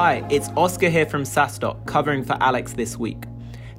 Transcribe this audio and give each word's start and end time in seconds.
Hi, 0.00 0.24
it's 0.30 0.48
Oscar 0.50 0.88
here 0.90 1.06
from 1.06 1.24
SaaStock, 1.24 1.84
covering 1.84 2.22
for 2.22 2.36
Alex 2.40 2.72
this 2.72 2.96
week. 2.96 3.24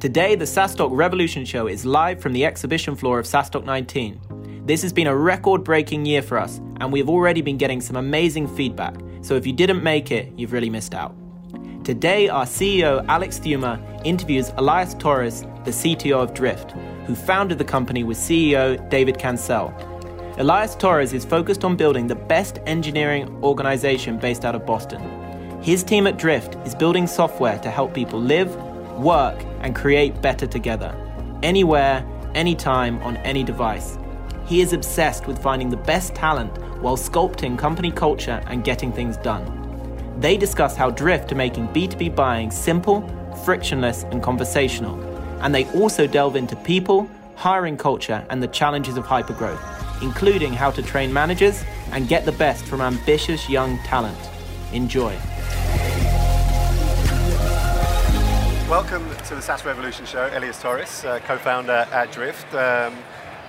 Today, 0.02 0.36
the 0.36 0.44
SaaStock 0.44 0.90
Revolution 0.92 1.46
Show 1.46 1.68
is 1.68 1.86
live 1.86 2.20
from 2.20 2.34
the 2.34 2.44
exhibition 2.44 2.94
floor 2.94 3.20
of 3.20 3.26
SaaStock 3.26 3.64
19. 3.64 4.64
This 4.66 4.82
has 4.82 4.92
been 4.92 5.08
a 5.08 5.16
record 5.16 5.64
breaking 5.64 6.06
year 6.06 6.22
for 6.22 6.38
us, 6.38 6.58
and 6.82 6.92
we've 6.92 7.08
already 7.08 7.42
been 7.42 7.56
getting 7.58 7.80
some 7.80 7.96
amazing 7.96 8.54
feedback, 8.54 8.96
so 9.22 9.36
if 9.36 9.48
you 9.48 9.54
didn't 9.54 9.82
make 9.82 10.12
it, 10.12 10.34
you've 10.36 10.52
really 10.52 10.70
missed 10.70 10.94
out. 10.94 11.16
Today, 11.86 12.28
our 12.28 12.44
CEO, 12.44 13.06
Alex 13.08 13.40
Theuma, 13.40 13.80
interviews 14.06 14.52
Elias 14.58 14.96
Torres, 14.96 15.44
the 15.64 15.72
CTO 15.72 16.22
of 16.22 16.34
Drift, 16.34 16.72
who 17.08 17.16
founded 17.16 17.58
the 17.58 17.64
company 17.64 18.04
with 18.04 18.18
CEO 18.18 18.90
David 18.90 19.18
Cancel. 19.18 19.74
Elias 20.38 20.76
Torres 20.76 21.14
is 21.14 21.24
focused 21.24 21.64
on 21.64 21.78
building 21.78 22.08
the 22.08 22.16
best 22.16 22.60
engineering 22.66 23.42
organization 23.42 24.18
based 24.18 24.44
out 24.44 24.54
of 24.54 24.66
Boston. 24.66 25.19
His 25.62 25.84
team 25.84 26.08
at 26.08 26.18
Drift 26.18 26.56
is 26.66 26.74
building 26.74 27.06
software 27.06 27.60
to 27.60 27.70
help 27.70 27.94
people 27.94 28.20
live, 28.20 28.56
work, 28.98 29.38
and 29.60 29.76
create 29.76 30.22
better 30.22 30.48
together, 30.48 30.96
anywhere, 31.44 32.06
anytime, 32.34 32.98
on 33.04 33.18
any 33.18 33.44
device. 33.44 33.98
He 34.46 34.62
is 34.62 34.72
obsessed 34.72 35.28
with 35.28 35.42
finding 35.42 35.70
the 35.70 35.78
best 35.78 36.16
talent 36.16 36.58
while 36.82 36.96
sculpting 36.96 37.58
company 37.58 37.92
culture 37.92 38.42
and 38.48 38.64
getting 38.64 38.94
things 38.94 39.18
done. 39.18 39.46
They 40.20 40.38
discuss 40.38 40.78
how 40.78 40.92
Drift 40.92 41.34
are 41.34 41.36
making 41.36 41.68
B2B 41.68 42.16
buying 42.16 42.52
simple, 42.52 43.06
frictionless, 43.44 44.04
and 44.04 44.24
conversational. 44.24 44.98
And 45.42 45.54
they 45.54 45.66
also 45.72 46.08
delve 46.08 46.38
into 46.38 46.56
people, 46.56 47.10
hiring 47.36 47.76
culture, 47.76 48.26
and 48.30 48.42
the 48.42 48.48
challenges 48.48 48.96
of 48.96 49.06
hypergrowth, 49.06 49.62
including 50.02 50.54
how 50.54 50.72
to 50.72 50.82
train 50.82 51.12
managers 51.12 51.62
and 51.92 52.08
get 52.08 52.24
the 52.24 52.32
best 52.34 52.64
from 52.64 52.80
ambitious 52.80 53.50
young 53.50 53.78
talent. 53.80 54.18
Enjoy. 54.72 55.18
Welcome 58.70 59.10
to 59.26 59.34
the 59.36 59.42
SaaS 59.42 59.66
Revolution 59.66 60.06
Show. 60.06 60.30
Elias 60.32 60.62
Torres, 60.62 61.04
uh, 61.04 61.20
co-founder 61.26 61.88
at 61.92 62.12
Drift. 62.12 62.54
Um, 62.54 62.94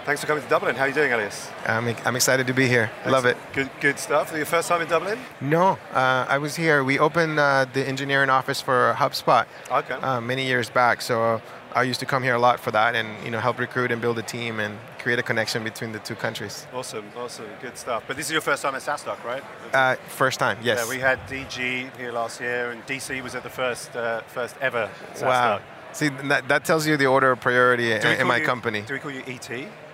thanks 0.06 0.22
for 0.22 0.26
coming 0.26 0.42
to 0.42 0.48
Dublin. 0.48 0.74
How 0.76 0.84
are 0.84 0.88
you 0.88 0.94
doing, 0.94 1.12
Elias? 1.12 1.50
I'm, 1.66 1.94
I'm 2.06 2.16
excited 2.16 2.46
to 2.46 2.54
be 2.54 2.66
here. 2.66 2.90
Love 3.06 3.26
it. 3.26 3.36
Good, 3.52 3.68
good 3.80 3.98
stuff. 3.98 4.34
Your 4.34 4.46
first 4.46 4.68
time 4.68 4.80
in 4.80 4.88
Dublin? 4.88 5.18
No, 5.42 5.78
uh, 5.92 6.24
I 6.26 6.38
was 6.38 6.56
here. 6.56 6.82
We 6.84 6.98
opened 6.98 7.38
uh, 7.38 7.66
the 7.70 7.86
engineering 7.86 8.30
office 8.30 8.62
for 8.62 8.94
HubSpot 8.96 9.44
Okay. 9.70 9.94
uh, 9.94 10.22
many 10.22 10.46
years 10.46 10.70
back. 10.70 11.02
So 11.02 11.42
I 11.74 11.84
used 11.84 12.00
to 12.00 12.06
come 12.06 12.22
here 12.22 12.34
a 12.34 12.38
lot 12.38 12.58
for 12.58 12.70
that, 12.72 12.94
and 12.94 13.08
you 13.24 13.30
know, 13.30 13.38
help 13.38 13.58
recruit 13.58 13.92
and 13.92 14.00
build 14.00 14.18
a 14.18 14.22
team 14.22 14.58
and 14.58 14.76
create 14.98 15.18
a 15.18 15.22
connection 15.22 15.62
between 15.62 15.92
the 15.92 16.00
two 16.00 16.14
countries. 16.14 16.66
Awesome, 16.74 17.04
awesome, 17.16 17.46
good 17.62 17.76
stuff. 17.76 18.02
But 18.06 18.16
this 18.16 18.26
is 18.26 18.32
your 18.32 18.40
first 18.40 18.62
time 18.62 18.74
at 18.74 18.82
SaaStock, 18.82 19.22
right? 19.24 19.42
Uh, 19.72 19.96
first 20.08 20.38
time, 20.40 20.58
yes. 20.62 20.80
Yeah, 20.82 20.88
we 20.88 21.00
had 21.00 21.18
DG 21.28 21.96
here 21.96 22.12
last 22.12 22.40
year, 22.40 22.70
and 22.70 22.84
DC 22.86 23.22
was 23.22 23.34
at 23.34 23.42
the 23.42 23.50
first, 23.50 23.94
uh, 23.94 24.22
first 24.22 24.56
ever 24.60 24.90
SaaStock. 25.14 25.22
wow. 25.26 25.60
See, 25.92 26.08
that, 26.08 26.48
that 26.48 26.64
tells 26.64 26.86
you 26.86 26.96
the 26.96 27.06
order 27.06 27.32
of 27.32 27.40
priority 27.40 27.92
in, 27.92 28.02
in 28.20 28.26
my 28.26 28.38
you- 28.38 28.46
company. 28.46 28.82
Do 28.82 28.94
we 28.94 29.00
call 29.00 29.10
you 29.10 29.22
ET? 29.26 29.50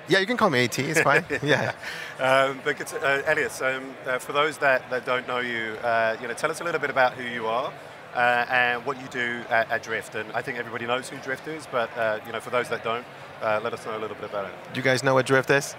Yeah, 0.09 0.21
you 0.21 0.27
can 0.27 0.37
call 0.37 0.51
me 0.51 0.63
AT. 0.65 0.79
It's 0.79 1.01
fine. 1.01 1.25
yeah. 1.43 1.73
Um, 2.21 2.61
but 2.65 2.95
uh, 3.03 3.23
Elias, 3.27 3.61
um, 3.61 3.93
uh, 4.07 4.19
for 4.21 4.33
those 4.33 4.57
that, 4.59 4.89
that 4.89 5.05
don't 5.05 5.27
know 5.27 5.41
you, 5.41 5.73
uh, 5.83 6.17
you 6.21 6.29
know, 6.29 6.35
tell 6.35 6.51
us 6.51 6.61
a 6.61 6.65
little 6.65 6.81
bit 6.81 6.91
about 6.91 7.15
who 7.15 7.25
you 7.25 7.47
are 7.47 7.73
uh, 8.17 8.47
and 8.49 8.85
what 8.87 9.01
you 9.01 9.07
do 9.09 9.43
at, 9.51 9.71
at 9.71 9.83
Drift. 9.83 10.15
And 10.15 10.31
I 10.33 10.43
think 10.43 10.59
everybody 10.59 10.87
knows 10.87 11.09
who 11.09 11.19
Drift 11.19 11.47
is, 11.47 11.67
but 11.71 11.97
uh, 11.97 12.19
you 12.27 12.33
know, 12.33 12.41
for 12.41 12.51
those 12.51 12.69
that 12.71 12.83
don't, 12.83 13.05
uh, 13.43 13.61
let 13.63 13.73
us 13.75 13.85
know 13.85 13.97
a 13.97 14.01
little 14.01 14.17
bit 14.17 14.25
about 14.31 14.47
it. 14.47 14.53
Do 14.73 14.81
you 14.81 14.85
guys 14.85 15.05
know 15.05 15.15
what 15.15 15.27
Drift 15.27 15.51
is? 15.51 15.77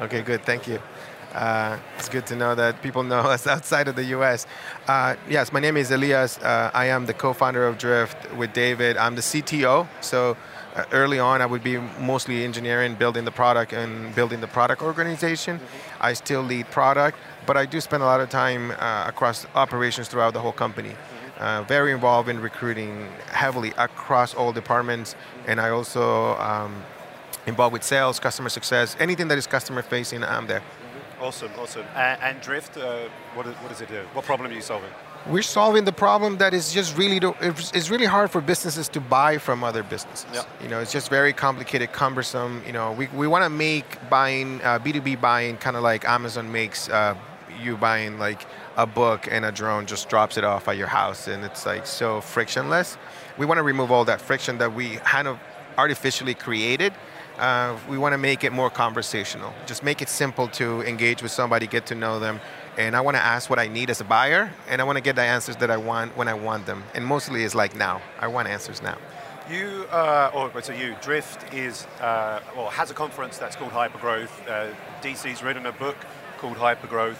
Okay, 0.00 0.22
good. 0.22 0.42
Thank 0.44 0.66
you. 0.66 0.80
Uh, 1.34 1.78
it's 1.96 2.08
good 2.08 2.26
to 2.26 2.34
know 2.34 2.54
that 2.54 2.82
people 2.82 3.02
know 3.02 3.20
us 3.34 3.46
outside 3.46 3.86
of 3.86 3.94
the 3.94 4.04
U.S. 4.04 4.46
Uh, 4.88 5.14
yes, 5.28 5.52
my 5.52 5.60
name 5.60 5.76
is 5.76 5.90
Elias. 5.90 6.38
Uh, 6.38 6.70
I 6.74 6.86
am 6.86 7.06
the 7.06 7.14
co-founder 7.14 7.66
of 7.66 7.78
Drift 7.78 8.34
with 8.34 8.52
David. 8.52 8.96
I'm 8.96 9.14
the 9.14 9.20
CTO. 9.20 9.86
So 10.00 10.36
uh, 10.74 10.84
early 10.92 11.18
on, 11.18 11.42
I 11.42 11.46
would 11.46 11.62
be 11.62 11.78
mostly 12.00 12.42
engineering, 12.44 12.94
building 12.94 13.24
the 13.24 13.30
product, 13.30 13.72
and 13.72 14.14
building 14.14 14.40
the 14.40 14.48
product 14.48 14.82
organization. 14.82 15.60
I 16.00 16.14
still 16.14 16.42
lead 16.42 16.70
product, 16.70 17.18
but 17.46 17.56
I 17.56 17.66
do 17.66 17.80
spend 17.80 18.02
a 18.02 18.06
lot 18.06 18.20
of 18.20 18.30
time 18.30 18.72
uh, 18.72 19.04
across 19.06 19.46
operations 19.54 20.08
throughout 20.08 20.32
the 20.32 20.40
whole 20.40 20.52
company. 20.52 20.96
Uh, 21.40 21.62
very 21.62 21.90
involved 21.90 22.28
in 22.28 22.38
recruiting 22.38 23.08
heavily 23.28 23.72
across 23.78 24.34
all 24.34 24.52
departments, 24.52 25.14
and 25.46 25.58
I 25.58 25.70
also 25.70 26.36
um, 26.36 26.84
involved 27.46 27.72
with 27.72 27.82
sales, 27.82 28.20
customer 28.20 28.50
success, 28.50 28.94
anything 29.00 29.26
that 29.28 29.38
is 29.38 29.46
customer 29.46 29.80
facing, 29.80 30.22
I'm 30.22 30.46
there. 30.46 30.62
Awesome, 31.18 31.50
awesome. 31.58 31.86
And, 31.94 32.20
and 32.22 32.40
Drift, 32.42 32.76
uh, 32.76 33.08
what, 33.34 33.46
what 33.46 33.68
does 33.70 33.80
it 33.80 33.88
do? 33.88 34.02
What 34.12 34.26
problem 34.26 34.50
are 34.50 34.54
you 34.54 34.60
solving? 34.60 34.90
We're 35.26 35.42
solving 35.42 35.84
the 35.84 35.92
problem 35.92 36.36
that 36.38 36.52
is 36.52 36.74
just 36.74 36.96
really 36.98 37.20
it's, 37.40 37.90
really 37.90 38.06
hard 38.06 38.30
for 38.30 38.42
businesses 38.42 38.88
to 38.90 39.00
buy 39.00 39.38
from 39.38 39.64
other 39.64 39.82
businesses. 39.82 40.26
Yeah. 40.32 40.44
You 40.62 40.68
know, 40.68 40.80
it's 40.80 40.92
just 40.92 41.08
very 41.08 41.32
complicated, 41.32 41.92
cumbersome. 41.92 42.62
You 42.66 42.72
know, 42.72 42.92
we, 42.92 43.06
we 43.08 43.26
want 43.26 43.44
to 43.44 43.50
make 43.50 43.98
buying 44.10 44.62
uh, 44.62 44.78
B2B 44.78 45.20
buying 45.20 45.56
kind 45.56 45.76
of 45.76 45.82
like 45.82 46.06
Amazon 46.06 46.52
makes 46.52 46.88
uh, 46.88 47.14
you 47.62 47.76
buying 47.76 48.18
like 48.18 48.46
a 48.80 48.86
book 48.86 49.28
and 49.30 49.44
a 49.44 49.52
drone 49.52 49.84
just 49.84 50.08
drops 50.08 50.38
it 50.38 50.44
off 50.44 50.66
at 50.66 50.76
your 50.78 50.86
house 50.86 51.28
and 51.28 51.44
it's 51.44 51.66
like 51.66 51.86
so 51.86 52.20
frictionless. 52.22 52.96
We 53.36 53.44
want 53.44 53.58
to 53.58 53.62
remove 53.62 53.90
all 53.90 54.06
that 54.06 54.22
friction 54.22 54.56
that 54.58 54.74
we 54.74 54.96
kind 54.96 55.28
of 55.28 55.38
artificially 55.76 56.34
created. 56.34 56.94
Uh, 57.38 57.76
we 57.90 57.98
want 57.98 58.14
to 58.14 58.18
make 58.18 58.42
it 58.42 58.52
more 58.52 58.70
conversational. 58.70 59.52
Just 59.66 59.82
make 59.82 60.00
it 60.00 60.08
simple 60.08 60.48
to 60.48 60.82
engage 60.82 61.22
with 61.22 61.30
somebody, 61.30 61.66
get 61.66 61.86
to 61.86 61.94
know 61.94 62.18
them, 62.18 62.40
and 62.78 62.96
I 62.96 63.02
want 63.02 63.16
to 63.16 63.22
ask 63.22 63.50
what 63.50 63.58
I 63.58 63.68
need 63.68 63.90
as 63.90 64.00
a 64.00 64.04
buyer, 64.04 64.50
and 64.68 64.80
I 64.80 64.84
want 64.84 64.96
to 64.96 65.02
get 65.02 65.16
the 65.16 65.22
answers 65.22 65.56
that 65.56 65.70
I 65.70 65.76
want 65.76 66.16
when 66.16 66.28
I 66.28 66.34
want 66.34 66.64
them. 66.66 66.82
And 66.94 67.04
mostly 67.04 67.44
it's 67.44 67.54
like 67.54 67.74
now. 67.76 68.00
I 68.18 68.28
want 68.28 68.48
answers 68.48 68.82
now. 68.82 68.96
You, 69.50 69.86
uh, 69.90 70.30
or 70.34 70.62
so 70.62 70.72
you, 70.72 70.94
Drift 71.02 71.52
is, 71.52 71.86
uh, 72.00 72.40
well, 72.56 72.70
has 72.70 72.90
a 72.90 72.94
conference 72.94 73.36
that's 73.36 73.56
called 73.56 73.72
Hypergrowth. 73.72 74.30
Uh, 74.48 74.74
DC's 75.02 75.42
written 75.42 75.66
a 75.66 75.72
book 75.72 75.96
called 76.38 76.56
Hypergrowth, 76.56 77.18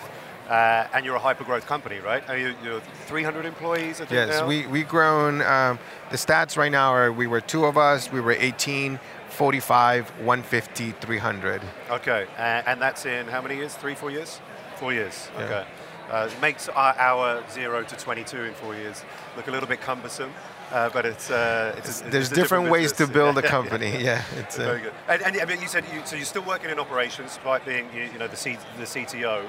uh, 0.51 0.89
and 0.93 1.05
you're 1.07 1.15
a 1.15 1.19
hyper-growth 1.21 1.65
company, 1.67 2.01
right? 2.01 2.29
Are 2.29 2.37
you, 2.37 2.55
you're 2.65 2.81
300 3.07 3.47
employees, 3.47 4.01
I 4.01 4.05
think 4.05 4.11
Yes, 4.11 4.41
now? 4.41 4.47
we 4.47 4.67
we 4.67 4.83
grown. 4.83 5.41
Um, 5.43 5.79
the 6.11 6.17
stats 6.17 6.57
right 6.57 6.73
now 6.73 6.93
are 6.93 7.13
we 7.13 7.27
were 7.29 7.41
two 7.41 7.65
of 7.65 7.79
us. 7.79 8.11
We 8.13 8.21
were 8.21 8.33
18, 8.33 8.99
45, 9.29 10.11
150, 10.21 10.91
300. 10.93 11.63
Okay, 11.91 12.27
uh, 12.37 12.41
and 12.67 12.83
that's 12.83 13.07
in 13.07 13.27
how 13.29 13.41
many 13.41 13.57
years? 13.57 13.75
Three, 13.75 13.95
four 13.95 14.11
years? 14.11 14.41
Four 14.77 14.93
years, 14.93 15.29
Yeah. 15.39 15.45
okay. 15.45 15.65
Uh, 16.11 16.29
it 16.29 16.41
makes 16.43 16.69
our, 16.69 16.93
our 16.99 17.45
0 17.53 17.85
to 17.85 17.97
22 17.97 18.43
in 18.43 18.55
four 18.55 18.75
years 18.75 19.05
look 19.37 19.47
a 19.47 19.51
little 19.53 19.69
bit 19.69 19.81
cumbersome, 19.81 20.33
uh, 20.73 20.89
but 20.91 21.07
it's, 21.07 21.31
uh, 21.31 21.73
it's, 21.79 21.87
a- 21.87 22.05
it's 22.05 22.11
There's 22.13 22.33
a 22.33 22.35
different 22.35 22.69
ways 22.69 22.91
to 22.95 23.07
build 23.07 23.39
a 23.39 23.43
Yeah, 23.43 23.45
yeah, 23.47 23.51
company. 23.51 24.03
Yeah, 24.03 24.23
it's 24.39 24.59
uh, 24.59 24.65
Very 24.65 24.81
good. 24.81 24.93
And, 25.09 25.23
and 25.23 25.41
I 25.41 25.45
mean, 25.45 25.61
you 25.63 25.69
said 25.69 25.85
you, 25.95 26.01
so 26.05 26.17
you're 26.17 26.25
still 26.25 26.43
working 26.43 26.71
in 26.71 26.81
operations, 26.81 27.35
despite 27.35 27.65
being 27.65 27.87
you, 27.95 28.09
you 28.13 28.19
know 28.19 28.27
the, 28.27 28.37
C, 28.37 28.59
the 28.79 28.85
CTO, 28.87 29.45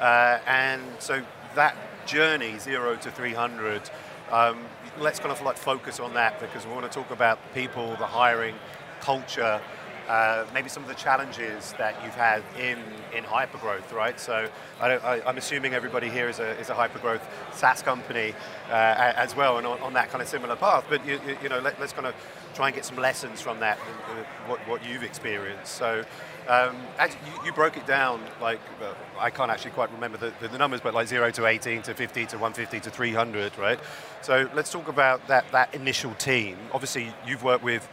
uh, 0.00 0.38
and 0.46 0.82
so 0.98 1.22
that 1.54 1.76
journey 2.06 2.58
zero 2.58 2.96
to 2.96 3.10
300. 3.10 3.82
Um, 4.30 4.58
let's 4.98 5.18
kind 5.18 5.30
of 5.30 5.40
like 5.42 5.56
focus 5.56 6.00
on 6.00 6.14
that 6.14 6.40
because 6.40 6.66
we 6.66 6.72
want 6.72 6.90
to 6.90 6.92
talk 6.92 7.10
about 7.10 7.38
people, 7.54 7.90
the 7.96 8.06
hiring, 8.06 8.54
culture, 9.00 9.60
uh, 10.08 10.44
maybe 10.52 10.68
some 10.68 10.82
of 10.82 10.88
the 10.88 10.94
challenges 10.94 11.72
that 11.78 11.94
you've 12.04 12.16
had 12.16 12.42
in, 12.58 12.78
in 13.16 13.22
hypergrowth, 13.22 13.92
right? 13.92 14.18
So 14.18 14.48
I 14.80 15.22
I'm 15.24 15.38
assuming 15.38 15.72
everybody 15.72 16.08
here 16.08 16.28
is 16.28 16.40
a, 16.40 16.58
is 16.58 16.68
a 16.68 16.74
hypergrowth 16.74 17.20
SaaS 17.52 17.80
company 17.82 18.34
uh, 18.68 19.12
as 19.16 19.36
well, 19.36 19.58
and 19.58 19.66
on, 19.66 19.80
on 19.80 19.92
that 19.92 20.10
kind 20.10 20.20
of 20.20 20.26
similar 20.26 20.56
path. 20.56 20.84
But 20.88 21.06
you, 21.06 21.20
you, 21.26 21.36
you 21.44 21.48
know, 21.48 21.60
let, 21.60 21.80
us 21.80 21.92
kind 21.92 22.08
of 22.08 22.14
try 22.54 22.66
and 22.66 22.74
get 22.74 22.84
some 22.84 22.96
lessons 22.96 23.40
from 23.40 23.60
that, 23.60 23.78
uh, 23.78 24.24
what, 24.48 24.58
what 24.66 24.84
you've 24.84 25.04
experienced. 25.04 25.72
So 25.76 26.04
um, 26.50 26.76
as 26.98 27.12
you, 27.24 27.46
you 27.46 27.52
broke 27.52 27.76
it 27.76 27.86
down, 27.86 28.20
like 28.40 28.58
uh, 28.82 28.92
I 29.18 29.30
can't 29.30 29.52
actually 29.52 29.70
quite 29.70 29.92
remember 29.92 30.18
the, 30.18 30.32
the, 30.40 30.48
the 30.48 30.58
numbers, 30.58 30.80
but 30.80 30.94
like 30.94 31.06
zero 31.06 31.30
to 31.30 31.46
18 31.46 31.82
to 31.82 31.94
50 31.94 32.26
to 32.26 32.36
150 32.36 32.80
to 32.80 32.90
300, 32.90 33.56
right? 33.56 33.78
So 34.20 34.50
let's 34.52 34.72
talk 34.72 34.88
about 34.88 35.24
that 35.28 35.44
that 35.52 35.72
initial 35.74 36.12
team. 36.14 36.56
Obviously, 36.72 37.14
you've 37.24 37.44
worked 37.44 37.62
with 37.62 37.88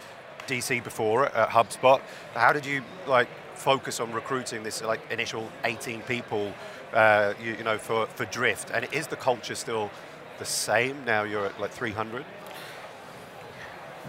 DC 0.48 0.84
before 0.84 1.28
at 1.28 1.50
HubSpot. 1.50 2.02
How 2.34 2.52
did 2.52 2.66
you 2.66 2.82
like 3.06 3.30
focus 3.54 4.00
on 4.00 4.12
recruiting 4.12 4.64
this 4.64 4.82
like 4.82 5.02
initial 5.12 5.52
18 5.64 6.02
people, 6.02 6.52
uh, 6.94 7.34
you, 7.44 7.54
you 7.54 7.64
know, 7.64 7.78
for, 7.78 8.08
for 8.08 8.26
Drift? 8.26 8.72
And 8.74 8.92
is 8.92 9.06
the 9.06 9.18
culture 9.18 9.54
still 9.54 9.92
the 10.40 10.46
same 10.46 11.06
now? 11.06 11.22
You're 11.22 11.46
at 11.46 11.62
like 11.62 11.72
300. 11.72 12.26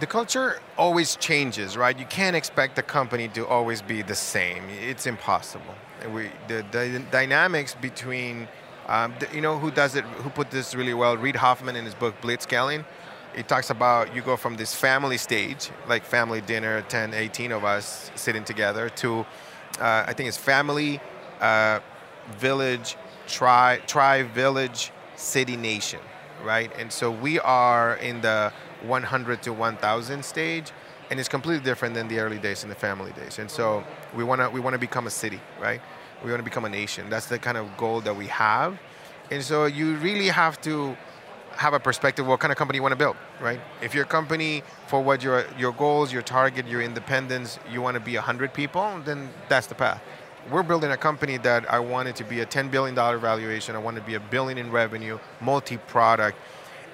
The 0.00 0.06
culture 0.06 0.60
always 0.76 1.16
changes, 1.16 1.76
right? 1.76 1.98
You 1.98 2.06
can't 2.06 2.36
expect 2.36 2.76
the 2.76 2.82
company 2.82 3.28
to 3.28 3.46
always 3.46 3.82
be 3.82 4.02
the 4.02 4.14
same. 4.14 4.62
It's 4.68 5.06
impossible. 5.06 5.74
We, 6.12 6.30
the, 6.46 6.64
the 6.70 7.02
dynamics 7.10 7.74
between, 7.80 8.48
um, 8.86 9.14
the- 9.18 9.28
you 9.34 9.40
know, 9.40 9.58
who 9.58 9.70
does 9.70 9.96
it, 9.96 10.04
who 10.04 10.30
put 10.30 10.50
this 10.50 10.74
really 10.74 10.94
well? 10.94 11.16
Reid 11.16 11.36
Hoffman 11.36 11.76
in 11.76 11.84
his 11.84 11.94
book 11.94 12.14
Blitzscaling. 12.20 12.84
He 13.34 13.42
talks 13.42 13.70
about 13.70 14.14
you 14.14 14.22
go 14.22 14.36
from 14.36 14.56
this 14.56 14.74
family 14.74 15.16
stage, 15.18 15.70
like 15.88 16.04
family 16.04 16.40
dinner, 16.40 16.82
10, 16.82 17.14
18 17.14 17.52
of 17.52 17.64
us 17.64 18.10
sitting 18.14 18.44
together, 18.44 18.88
to 18.90 19.20
uh, 19.80 20.04
I 20.06 20.12
think 20.12 20.28
it's 20.28 20.38
family, 20.38 21.00
uh, 21.40 21.80
village, 22.38 22.96
tri, 23.26 23.80
tri, 23.86 24.22
village, 24.22 24.90
city, 25.16 25.56
nation 25.56 26.00
right? 26.44 26.70
And 26.78 26.92
so 26.92 27.10
we 27.10 27.38
are 27.40 27.96
in 27.96 28.20
the 28.20 28.52
100 28.82 29.42
to 29.42 29.52
1,000 29.52 30.24
stage, 30.24 30.72
and 31.10 31.18
it's 31.18 31.28
completely 31.28 31.64
different 31.64 31.94
than 31.94 32.08
the 32.08 32.20
early 32.20 32.38
days 32.38 32.62
and 32.62 32.70
the 32.70 32.76
family 32.76 33.12
days. 33.12 33.38
And 33.38 33.50
so 33.50 33.84
we 34.14 34.24
want 34.24 34.40
to 34.40 34.50
we 34.50 34.60
want 34.60 34.74
to 34.74 34.78
become 34.78 35.06
a 35.06 35.10
city, 35.10 35.40
right? 35.60 35.80
We 36.22 36.30
want 36.30 36.40
to 36.40 36.44
become 36.44 36.64
a 36.64 36.68
nation. 36.68 37.08
That's 37.10 37.26
the 37.26 37.38
kind 37.38 37.56
of 37.56 37.76
goal 37.76 38.00
that 38.02 38.14
we 38.14 38.26
have. 38.26 38.78
And 39.30 39.42
so 39.42 39.66
you 39.66 39.96
really 39.96 40.28
have 40.28 40.60
to 40.62 40.96
have 41.56 41.74
a 41.74 41.80
perspective 41.80 42.26
what 42.26 42.38
kind 42.38 42.52
of 42.52 42.58
company 42.58 42.76
you 42.76 42.82
want 42.82 42.92
to 42.92 42.96
build, 42.96 43.16
right? 43.40 43.60
If 43.82 43.94
your 43.94 44.04
company, 44.04 44.62
for 44.86 45.02
what 45.02 45.22
your 45.22 45.44
your 45.58 45.72
goals, 45.72 46.12
your 46.12 46.22
target, 46.22 46.66
your 46.68 46.82
independence, 46.82 47.58
you 47.70 47.82
want 47.82 47.94
to 47.94 48.00
be 48.00 48.14
100 48.14 48.52
people, 48.52 49.00
then 49.04 49.30
that's 49.48 49.66
the 49.66 49.74
path. 49.74 50.00
We're 50.50 50.62
building 50.62 50.90
a 50.90 50.96
company 50.96 51.36
that 51.38 51.70
I 51.70 51.78
want 51.78 52.08
it 52.08 52.16
to 52.16 52.24
be 52.24 52.40
a 52.40 52.46
$10 52.46 52.70
billion 52.70 52.94
valuation. 52.94 53.76
I 53.76 53.78
want 53.78 53.96
to 53.96 54.02
be 54.02 54.14
a 54.14 54.20
billion 54.20 54.56
in 54.56 54.70
revenue, 54.70 55.18
multi-product, 55.40 56.38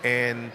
and 0.03 0.51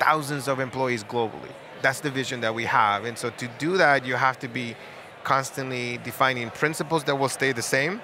thousands 0.00 0.48
of 0.48 0.58
employees 0.58 1.04
globally. 1.04 1.52
That's 1.82 2.00
the 2.00 2.10
vision 2.10 2.40
that 2.40 2.54
we 2.54 2.64
have. 2.64 3.04
And 3.04 3.16
so 3.16 3.30
to 3.30 3.48
do 3.58 3.76
that, 3.76 4.04
you 4.04 4.14
have 4.14 4.38
to 4.40 4.48
be 4.48 4.74
constantly 5.22 5.98
defining 5.98 6.50
principles 6.50 7.04
that 7.04 7.16
will 7.16 7.28
stay 7.28 7.52
the 7.52 7.62
same 7.62 8.00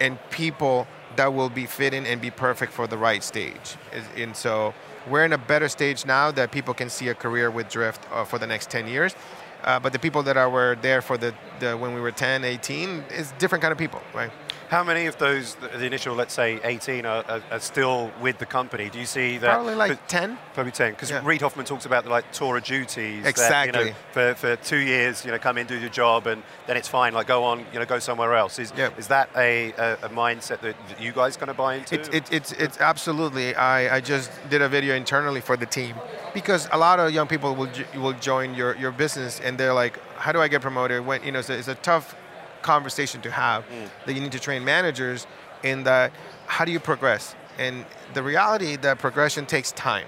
and 0.00 0.18
people 0.30 0.86
that 1.16 1.34
will 1.34 1.50
be 1.50 1.66
fitting 1.66 2.06
and 2.06 2.20
be 2.20 2.30
perfect 2.30 2.72
for 2.72 2.86
the 2.86 2.96
right 2.96 3.22
stage. 3.22 3.76
And 4.16 4.34
so 4.34 4.72
we're 5.08 5.24
in 5.24 5.32
a 5.32 5.38
better 5.38 5.68
stage 5.68 6.06
now 6.06 6.30
that 6.30 6.52
people 6.52 6.72
can 6.74 6.88
see 6.88 7.08
a 7.08 7.14
career 7.14 7.50
with 7.50 7.68
Drift 7.68 8.06
uh, 8.10 8.24
for 8.24 8.38
the 8.38 8.46
next 8.46 8.70
10 8.70 8.88
years. 8.88 9.14
Uh, 9.62 9.78
but 9.78 9.92
the 9.92 9.98
people 9.98 10.22
that 10.24 10.36
are, 10.36 10.50
were 10.50 10.76
there 10.82 11.00
for 11.00 11.16
the, 11.16 11.34
the 11.60 11.76
when 11.76 11.94
we 11.94 12.00
were 12.00 12.10
10, 12.10 12.44
18 12.44 13.04
is 13.10 13.32
different 13.38 13.62
kind 13.62 13.72
of 13.72 13.78
people, 13.78 14.02
right? 14.14 14.30
How 14.72 14.82
many 14.82 15.04
of 15.04 15.18
those, 15.18 15.54
the 15.56 15.84
initial, 15.84 16.14
let's 16.14 16.32
say, 16.32 16.58
18 16.64 17.04
are, 17.04 17.22
are, 17.28 17.42
are 17.50 17.60
still 17.60 18.10
with 18.22 18.38
the 18.38 18.46
company? 18.46 18.88
Do 18.88 18.98
you 18.98 19.04
see 19.04 19.36
that? 19.36 19.52
Probably 19.52 19.74
like 19.74 20.08
10. 20.08 20.38
Probably 20.54 20.72
10, 20.72 20.92
because 20.92 21.10
yeah. 21.10 21.20
Reid 21.22 21.42
Hoffman 21.42 21.66
talks 21.66 21.84
about 21.84 22.04
the 22.04 22.10
like 22.10 22.32
tour 22.32 22.56
of 22.56 22.64
duties. 22.64 23.26
Exactly. 23.26 23.72
That, 23.72 23.84
you 23.84 23.90
know, 23.90 23.96
for, 24.12 24.34
for 24.34 24.56
two 24.56 24.78
years, 24.78 25.26
you 25.26 25.30
know, 25.30 25.38
come 25.38 25.58
in, 25.58 25.66
do 25.66 25.78
your 25.78 25.90
job, 25.90 26.26
and 26.26 26.42
then 26.66 26.78
it's 26.78 26.88
fine. 26.88 27.12
Like 27.12 27.26
go 27.26 27.44
on, 27.44 27.66
you 27.70 27.80
know, 27.80 27.84
go 27.84 27.98
somewhere 27.98 28.34
else. 28.34 28.58
Is, 28.58 28.72
yep. 28.74 28.98
is 28.98 29.08
that 29.08 29.28
a, 29.36 29.72
a, 29.72 29.92
a 30.04 30.08
mindset 30.08 30.62
that, 30.62 30.74
you 30.98 31.12
guys 31.12 31.36
going 31.36 31.48
to 31.48 31.54
buy 31.54 31.74
into? 31.74 31.96
It, 31.96 32.14
it, 32.14 32.32
it's 32.32 32.52
it's 32.52 32.80
absolutely. 32.80 33.54
I, 33.54 33.96
I 33.96 34.00
just 34.00 34.30
did 34.48 34.62
a 34.62 34.70
video 34.70 34.94
internally 34.94 35.42
for 35.42 35.58
the 35.58 35.66
team 35.66 35.96
because 36.32 36.66
a 36.72 36.78
lot 36.78 36.98
of 36.98 37.12
young 37.12 37.26
people 37.26 37.54
will 37.54 37.68
will 37.94 38.14
join 38.14 38.54
your, 38.54 38.74
your 38.76 38.90
business 38.90 39.38
and 39.38 39.58
they're 39.58 39.74
like, 39.74 39.98
how 40.16 40.32
do 40.32 40.40
I 40.40 40.48
get 40.48 40.62
promoted? 40.62 41.04
When 41.04 41.22
you 41.22 41.32
know, 41.32 41.40
it's 41.40 41.50
a, 41.50 41.58
it's 41.58 41.68
a 41.68 41.74
tough 41.74 42.16
conversation 42.62 43.20
to 43.22 43.30
have 43.30 43.64
mm. 43.64 43.88
that 44.06 44.14
you 44.14 44.20
need 44.20 44.32
to 44.32 44.40
train 44.40 44.64
managers 44.64 45.26
in 45.62 45.84
that 45.84 46.12
how 46.46 46.64
do 46.64 46.72
you 46.72 46.80
progress? 46.80 47.34
And 47.58 47.84
the 48.14 48.22
reality 48.22 48.76
that 48.76 48.98
progression 48.98 49.46
takes 49.46 49.72
time. 49.72 50.06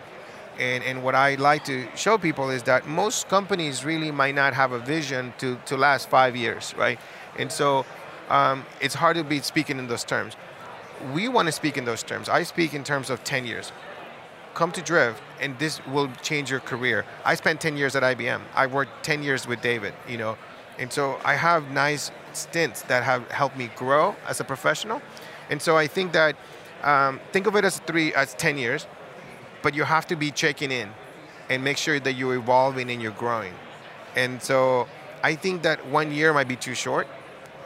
And, 0.59 0.85
and 0.85 1.03
what 1.03 1.17
i 1.17 1.35
like 1.35 1.65
to 1.65 1.85
show 1.97 2.17
people 2.17 2.49
is 2.49 2.62
that 2.62 2.87
most 2.87 3.29
companies 3.29 3.85
really 3.85 4.12
might 4.12 4.37
not 4.37 4.55
have 4.55 4.71
a 4.71 4.79
vision 4.79 5.35
to, 5.39 5.59
to 5.67 5.77
last 5.77 6.09
five 6.09 6.37
years 6.37 6.73
right? 6.79 7.01
And 7.37 7.51
so 7.51 7.85
um, 8.29 8.65
it's 8.81 8.95
hard 8.95 9.17
to 9.17 9.25
be 9.25 9.41
speaking 9.41 9.81
in 9.81 9.89
those 9.89 10.05
terms. 10.05 10.37
We 11.12 11.27
want 11.27 11.47
to 11.47 11.53
speak 11.53 11.77
in 11.77 11.85
those 11.85 12.05
terms. 12.05 12.29
I 12.29 12.45
speak 12.45 12.73
in 12.73 12.85
terms 12.85 13.11
of 13.11 13.25
10 13.25 13.47
years. 13.47 13.73
Come 14.55 14.71
to 14.73 14.81
drift 14.81 15.21
and 15.41 15.59
this 15.59 15.85
will 15.87 16.09
change 16.23 16.53
your 16.53 16.61
career. 16.61 17.05
I 17.25 17.35
spent 17.35 17.61
10 17.61 17.77
years 17.77 17.97
at 17.97 18.05
ibm 18.05 18.43
i 18.55 18.67
worked 18.67 19.03
10 19.03 19.25
years 19.25 19.49
with 19.49 19.61
david 19.61 19.93
you 20.09 20.19
know? 20.19 20.37
And 20.79 20.93
so 20.93 21.19
i 21.25 21.35
have 21.35 21.69
nice 21.73 22.12
stints 22.36 22.82
that 22.82 23.02
have 23.02 23.31
helped 23.31 23.56
me 23.56 23.70
grow 23.76 24.16
as 24.26 24.40
a 24.40 24.44
professional. 24.44 25.00
And 25.50 25.60
so 25.60 25.76
I 25.76 25.86
think 25.86 26.12
that 26.12 26.36
um, 26.82 27.20
think 27.32 27.46
of 27.46 27.56
it 27.56 27.64
as 27.64 27.78
three 27.81 28.14
as 28.14 28.34
10 28.34 28.58
years, 28.58 28.86
but 29.62 29.75
you 29.75 29.84
have 29.84 30.06
to 30.08 30.16
be 30.16 30.31
checking 30.31 30.70
in 30.70 30.90
and 31.48 31.62
make 31.62 31.76
sure 31.76 32.00
that 32.00 32.14
you're 32.14 32.34
evolving 32.34 32.90
and 32.90 33.00
you're 33.02 33.12
growing. 33.12 33.54
And 34.16 34.42
so 34.42 34.86
I 35.22 35.34
think 35.34 35.62
that 35.62 35.86
one 35.86 36.12
year 36.12 36.32
might 36.32 36.48
be 36.48 36.56
too 36.56 36.75
short 36.75 37.06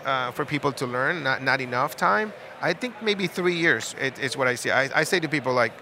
uh, 0.05 0.31
for 0.31 0.45
people 0.45 0.73
to 0.73 0.87
learn, 0.87 1.23
not, 1.23 1.43
not 1.43 1.61
enough 1.61 1.97
time. 1.97 2.33
I 2.61 2.73
think 2.73 3.03
maybe 3.03 3.27
three 3.27 3.55
years 3.57 3.95
is 3.99 4.37
what 4.37 4.49
I 4.49 4.55
see. 4.55 4.71
I, 4.71 5.01
I 5.01 5.05
say 5.05 5.21
to 5.21 5.29
people 5.29 5.53
like, 5.53 5.73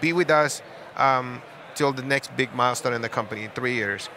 be 0.00 0.12
with 0.12 0.30
us 0.30 0.62
um, 0.96 1.42
till 1.74 1.92
the 1.92 2.02
next 2.02 2.36
big 2.36 2.54
milestone 2.54 2.92
in 2.92 3.02
the 3.02 3.08
company, 3.08 3.48
three 3.54 3.74
years 3.74 4.08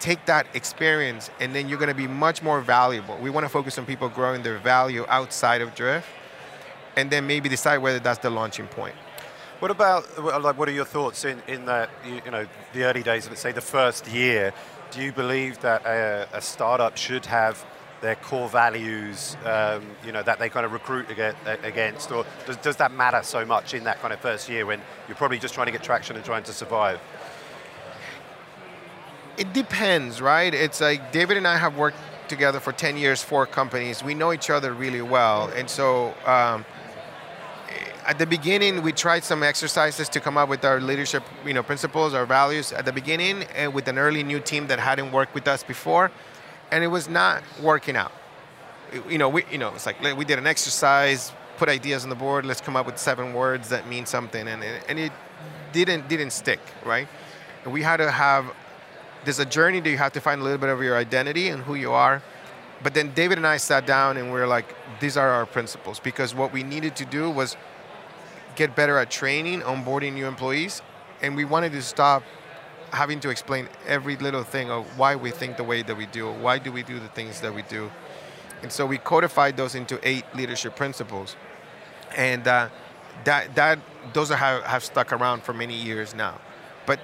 take 0.00 0.26
that 0.26 0.46
experience 0.54 1.30
and 1.40 1.54
then 1.54 1.68
you're 1.68 1.78
going 1.78 1.88
to 1.88 1.94
be 1.94 2.06
much 2.06 2.42
more 2.42 2.60
valuable. 2.60 3.16
We 3.18 3.30
want 3.30 3.44
to 3.44 3.48
focus 3.48 3.78
on 3.78 3.86
people 3.86 4.08
growing 4.08 4.42
their 4.42 4.58
value 4.58 5.04
outside 5.08 5.60
of 5.60 5.74
Drift 5.74 6.08
and 6.96 7.10
then 7.10 7.26
maybe 7.26 7.48
decide 7.48 7.78
whether 7.78 7.98
that's 7.98 8.18
the 8.18 8.30
launching 8.30 8.66
point. 8.66 8.94
What 9.60 9.70
about, 9.70 10.06
like, 10.22 10.56
what 10.56 10.68
are 10.68 10.72
your 10.72 10.84
thoughts 10.84 11.24
in, 11.24 11.42
in 11.48 11.64
that, 11.66 11.90
you 12.06 12.30
know, 12.30 12.46
the 12.72 12.84
early 12.84 13.02
days, 13.02 13.28
let's 13.28 13.40
say 13.40 13.52
the 13.52 13.60
first 13.60 14.06
year, 14.08 14.52
do 14.92 15.02
you 15.02 15.12
believe 15.12 15.60
that 15.60 15.84
a, 15.84 16.28
a 16.32 16.40
startup 16.40 16.96
should 16.96 17.26
have 17.26 17.64
their 18.00 18.14
core 18.14 18.48
values, 18.48 19.36
um, 19.44 19.84
you 20.06 20.12
know, 20.12 20.22
that 20.22 20.38
they 20.38 20.48
kind 20.48 20.64
of 20.64 20.72
recruit 20.72 21.06
against, 21.10 22.12
or 22.12 22.24
does, 22.46 22.56
does 22.58 22.76
that 22.76 22.92
matter 22.92 23.20
so 23.24 23.44
much 23.44 23.74
in 23.74 23.84
that 23.84 24.00
kind 24.00 24.14
of 24.14 24.20
first 24.20 24.48
year 24.48 24.64
when 24.64 24.80
you're 25.08 25.16
probably 25.16 25.38
just 25.38 25.54
trying 25.54 25.66
to 25.66 25.72
get 25.72 25.82
traction 25.82 26.14
and 26.14 26.24
trying 26.24 26.44
to 26.44 26.52
survive? 26.52 27.00
It 29.38 29.52
depends, 29.52 30.20
right? 30.20 30.52
It's 30.52 30.80
like 30.80 31.12
David 31.12 31.36
and 31.36 31.46
I 31.46 31.56
have 31.56 31.76
worked 31.76 31.96
together 32.28 32.58
for 32.58 32.72
10 32.72 32.96
years 32.96 33.22
for 33.22 33.46
companies. 33.46 34.02
We 34.02 34.14
know 34.14 34.32
each 34.32 34.50
other 34.50 34.72
really 34.72 35.00
well. 35.00 35.48
And 35.54 35.70
so 35.70 36.12
um, 36.26 36.64
at 38.04 38.18
the 38.18 38.26
beginning, 38.26 38.82
we 38.82 38.92
tried 38.92 39.22
some 39.22 39.44
exercises 39.44 40.08
to 40.08 40.20
come 40.20 40.36
up 40.36 40.48
with 40.48 40.64
our 40.64 40.80
leadership 40.80 41.22
you 41.46 41.54
know, 41.54 41.62
principles, 41.62 42.14
our 42.14 42.26
values 42.26 42.72
at 42.72 42.84
the 42.84 42.92
beginning, 42.92 43.44
and 43.54 43.72
with 43.72 43.86
an 43.86 43.96
early 43.96 44.24
new 44.24 44.40
team 44.40 44.66
that 44.66 44.80
hadn't 44.80 45.12
worked 45.12 45.34
with 45.34 45.46
us 45.46 45.62
before. 45.62 46.10
And 46.72 46.82
it 46.82 46.88
was 46.88 47.08
not 47.08 47.42
working 47.62 47.96
out. 47.96 48.12
You 49.08 49.18
know, 49.18 49.28
we, 49.28 49.44
you 49.52 49.58
know, 49.58 49.72
it's 49.74 49.86
like 49.86 50.02
we 50.02 50.24
did 50.24 50.38
an 50.38 50.46
exercise, 50.46 51.32
put 51.58 51.68
ideas 51.68 52.02
on 52.02 52.10
the 52.10 52.16
board, 52.16 52.44
let's 52.44 52.60
come 52.60 52.74
up 52.74 52.86
with 52.86 52.98
seven 52.98 53.34
words 53.34 53.68
that 53.68 53.86
mean 53.86 54.04
something. 54.04 54.48
And, 54.48 54.64
and 54.64 54.98
it 54.98 55.12
didn't, 55.72 56.08
didn't 56.08 56.30
stick, 56.30 56.60
right? 56.84 57.06
We 57.66 57.82
had 57.82 57.98
to 57.98 58.10
have 58.10 58.46
there's 59.24 59.38
a 59.38 59.46
journey 59.46 59.80
that 59.80 59.90
you 59.90 59.98
have 59.98 60.12
to 60.12 60.20
find 60.20 60.40
a 60.40 60.44
little 60.44 60.58
bit 60.58 60.70
of 60.70 60.82
your 60.82 60.96
identity 60.96 61.48
and 61.48 61.62
who 61.62 61.74
you 61.74 61.92
are. 61.92 62.22
But 62.82 62.94
then 62.94 63.12
David 63.14 63.38
and 63.38 63.46
I 63.46 63.56
sat 63.56 63.86
down 63.86 64.16
and 64.16 64.32
we 64.32 64.38
are 64.38 64.46
like, 64.46 64.74
these 65.00 65.16
are 65.16 65.28
our 65.28 65.46
principles 65.46 65.98
because 65.98 66.34
what 66.34 66.52
we 66.52 66.62
needed 66.62 66.94
to 66.96 67.04
do 67.04 67.28
was 67.28 67.56
get 68.54 68.76
better 68.76 68.98
at 68.98 69.10
training, 69.10 69.62
onboarding 69.62 70.14
new 70.14 70.26
employees, 70.26 70.82
and 71.22 71.36
we 71.36 71.44
wanted 71.44 71.72
to 71.72 71.82
stop 71.82 72.22
having 72.92 73.20
to 73.20 73.28
explain 73.28 73.68
every 73.86 74.16
little 74.16 74.42
thing 74.42 74.70
of 74.70 74.98
why 74.98 75.14
we 75.14 75.30
think 75.30 75.56
the 75.56 75.64
way 75.64 75.82
that 75.82 75.96
we 75.96 76.06
do, 76.06 76.30
why 76.32 76.58
do 76.58 76.72
we 76.72 76.82
do 76.82 76.98
the 76.98 77.08
things 77.08 77.40
that 77.40 77.54
we 77.54 77.62
do. 77.62 77.90
And 78.62 78.72
so 78.72 78.86
we 78.86 78.98
codified 78.98 79.56
those 79.56 79.74
into 79.74 80.00
eight 80.02 80.24
leadership 80.34 80.74
principles. 80.74 81.36
And 82.16 82.46
uh, 82.48 82.68
that, 83.24 83.54
that, 83.54 83.78
those 84.12 84.30
have, 84.30 84.62
have 84.64 84.82
stuck 84.82 85.12
around 85.12 85.42
for 85.42 85.52
many 85.52 85.74
years 85.74 86.14
now. 86.14 86.40
But 86.86 87.00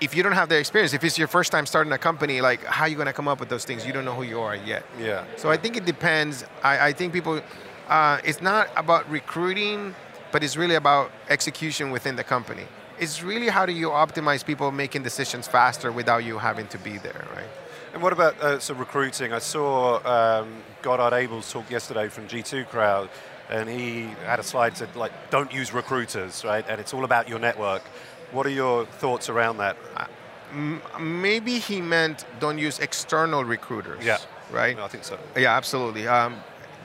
if 0.00 0.14
you 0.14 0.22
don't 0.22 0.32
have 0.32 0.48
the 0.48 0.58
experience, 0.58 0.94
if 0.94 1.04
it's 1.04 1.18
your 1.18 1.28
first 1.28 1.52
time 1.52 1.66
starting 1.66 1.92
a 1.92 1.98
company, 1.98 2.40
like 2.40 2.64
how 2.64 2.84
are 2.84 2.88
you 2.88 2.96
going 2.96 3.06
to 3.06 3.12
come 3.12 3.28
up 3.28 3.38
with 3.38 3.48
those 3.48 3.64
things? 3.64 3.86
You 3.86 3.92
don't 3.92 4.04
know 4.04 4.14
who 4.14 4.22
you 4.22 4.40
are 4.40 4.56
yet. 4.56 4.84
Yeah. 4.98 5.24
So 5.36 5.50
I 5.50 5.56
think 5.56 5.76
it 5.76 5.84
depends. 5.84 6.44
I, 6.62 6.88
I 6.88 6.92
think 6.92 7.12
people, 7.12 7.40
uh, 7.88 8.18
it's 8.24 8.40
not 8.40 8.68
about 8.76 9.08
recruiting, 9.10 9.94
but 10.32 10.42
it's 10.42 10.56
really 10.56 10.76
about 10.76 11.10
execution 11.28 11.90
within 11.90 12.16
the 12.16 12.24
company. 12.24 12.64
It's 12.98 13.22
really 13.22 13.48
how 13.48 13.66
do 13.66 13.72
you 13.72 13.88
optimize 13.88 14.44
people 14.44 14.70
making 14.72 15.02
decisions 15.02 15.46
faster 15.48 15.90
without 15.92 16.24
you 16.24 16.38
having 16.38 16.66
to 16.68 16.78
be 16.78 16.98
there, 16.98 17.26
right? 17.34 17.48
And 17.92 18.02
what 18.02 18.12
about 18.12 18.40
uh, 18.40 18.58
so 18.58 18.74
recruiting? 18.74 19.32
I 19.32 19.40
saw 19.40 20.00
um, 20.06 20.62
Godard 20.80 21.12
Abel's 21.12 21.50
talk 21.50 21.70
yesterday 21.70 22.08
from 22.08 22.28
G2 22.28 22.68
Crowd, 22.68 23.08
and 23.48 23.68
he 23.68 24.02
had 24.24 24.38
a 24.38 24.44
slide 24.44 24.72
that 24.72 24.78
said 24.78 24.96
like, 24.96 25.12
don't 25.30 25.52
use 25.52 25.74
recruiters, 25.74 26.44
right? 26.44 26.64
And 26.68 26.80
it's 26.80 26.94
all 26.94 27.04
about 27.04 27.28
your 27.28 27.40
network. 27.40 27.82
What 28.32 28.46
are 28.46 28.50
your 28.50 28.86
thoughts 28.86 29.28
around 29.28 29.58
that? 29.58 29.76
Uh, 29.96 30.06
maybe 30.98 31.58
he 31.58 31.80
meant 31.80 32.24
don't 32.38 32.58
use 32.58 32.78
external 32.78 33.44
recruiters. 33.44 34.04
Yeah. 34.04 34.18
Right? 34.50 34.76
No, 34.76 34.84
I 34.84 34.88
think 34.88 35.04
so. 35.04 35.18
Yeah, 35.36 35.56
absolutely. 35.56 36.08
Um, 36.08 36.36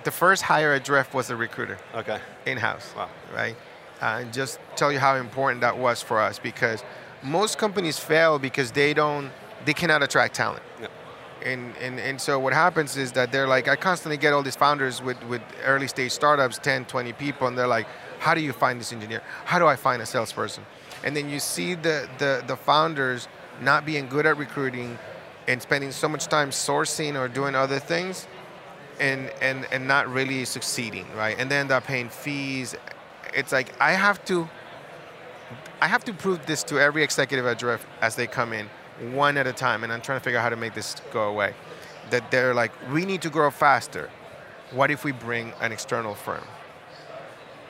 the 0.03 0.11
first 0.11 0.43
hire 0.43 0.73
at 0.73 0.83
Drift 0.83 1.13
was 1.13 1.29
a 1.29 1.35
recruiter. 1.35 1.77
Okay. 1.95 2.19
In 2.45 2.57
house. 2.57 2.93
Wow. 2.95 3.09
Right? 3.33 3.55
Uh, 4.01 4.19
and 4.21 4.33
just 4.33 4.59
tell 4.75 4.91
you 4.91 4.99
how 4.99 5.15
important 5.15 5.61
that 5.61 5.77
was 5.77 6.01
for 6.01 6.19
us 6.19 6.37
because 6.37 6.83
most 7.23 7.57
companies 7.57 7.97
fail 7.97 8.37
because 8.37 8.71
they 8.71 8.93
don't, 8.93 9.31
they 9.65 9.73
cannot 9.73 10.03
attract 10.03 10.35
talent. 10.35 10.61
Yeah. 10.79 10.87
And, 11.43 11.75
and, 11.77 11.99
and 11.99 12.19
so 12.19 12.39
what 12.39 12.53
happens 12.53 12.97
is 12.97 13.11
that 13.13 13.31
they're 13.31 13.47
like, 13.47 13.67
I 13.67 13.75
constantly 13.75 14.17
get 14.17 14.33
all 14.33 14.41
these 14.43 14.55
founders 14.55 15.01
with, 15.01 15.21
with 15.25 15.41
early 15.63 15.87
stage 15.87 16.11
startups, 16.11 16.57
10, 16.57 16.85
20 16.85 17.13
people, 17.13 17.47
and 17.47 17.57
they're 17.57 17.67
like, 17.67 17.87
how 18.19 18.33
do 18.33 18.41
you 18.41 18.51
find 18.53 18.79
this 18.79 18.91
engineer? 18.91 19.21
How 19.45 19.59
do 19.59 19.67
I 19.67 19.75
find 19.75 20.01
a 20.01 20.05
salesperson? 20.05 20.65
And 21.05 21.15
then 21.15 21.29
you 21.29 21.39
see 21.39 21.75
the, 21.75 22.09
the, 22.17 22.43
the 22.45 22.55
founders 22.55 23.27
not 23.61 23.85
being 23.85 24.07
good 24.07 24.25
at 24.25 24.37
recruiting 24.37 24.97
and 25.47 25.61
spending 25.61 25.91
so 25.91 26.09
much 26.09 26.25
time 26.25 26.49
sourcing 26.49 27.17
or 27.17 27.27
doing 27.27 27.55
other 27.55 27.79
things 27.79 28.27
and, 28.99 29.29
and, 29.41 29.67
and 29.71 29.87
not 29.87 30.11
really 30.11 30.43
succeeding, 30.43 31.05
right? 31.15 31.37
And 31.39 31.49
then 31.49 31.67
they're 31.67 31.79
paying 31.79 32.09
fees. 32.09 32.75
It's 33.33 33.51
like 33.51 33.69
I 33.79 33.91
have 33.91 34.25
to 34.25 34.49
I 35.81 35.87
have 35.87 36.05
to 36.05 36.13
prove 36.13 36.45
this 36.45 36.63
to 36.63 36.79
every 36.79 37.03
executive 37.03 37.45
at 37.45 37.59
Drift 37.59 37.85
as 38.01 38.15
they 38.15 38.27
come 38.27 38.53
in, 38.53 38.69
one 39.11 39.37
at 39.37 39.45
a 39.45 39.53
time, 39.53 39.83
and 39.83 39.91
I'm 39.91 40.01
trying 40.01 40.19
to 40.19 40.23
figure 40.23 40.39
out 40.39 40.43
how 40.43 40.49
to 40.49 40.55
make 40.55 40.73
this 40.73 40.95
go 41.11 41.29
away. 41.29 41.53
That 42.11 42.31
they're 42.31 42.53
like, 42.53 42.71
we 42.91 43.05
need 43.05 43.21
to 43.23 43.29
grow 43.29 43.51
faster. 43.51 44.09
What 44.71 44.89
if 44.89 45.03
we 45.03 45.11
bring 45.11 45.53
an 45.59 45.71
external 45.71 46.15
firm? 46.15 46.43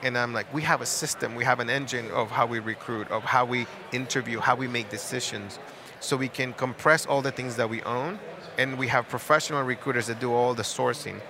And 0.05 0.15
I'm 0.19 0.33
like, 0.33 0.53
we 0.53 0.61
have 0.61 0.81
a 0.81 0.85
system, 0.85 1.33
we 1.33 1.43
have 1.45 1.59
an 1.59 1.67
engine 1.67 2.11
of 2.11 2.29
how 2.29 2.45
we 2.45 2.59
recruit, 2.59 3.09
of 3.09 3.23
how 3.23 3.43
we 3.43 3.65
interview, 3.91 4.39
how 4.39 4.55
we 4.55 4.67
make 4.67 4.91
decisions, 4.91 5.57
so 5.99 6.15
we 6.15 6.27
can 6.27 6.53
compress 6.53 7.07
all 7.07 7.23
the 7.23 7.31
things 7.31 7.55
that 7.55 7.67
we 7.67 7.81
own, 7.81 8.19
and 8.59 8.77
we 8.77 8.87
have 8.89 9.09
professional 9.09 9.63
recruiters 9.63 10.05
that 10.05 10.19
do 10.19 10.31
all 10.31 10.53
the 10.53 10.61
sourcing. 10.61 11.21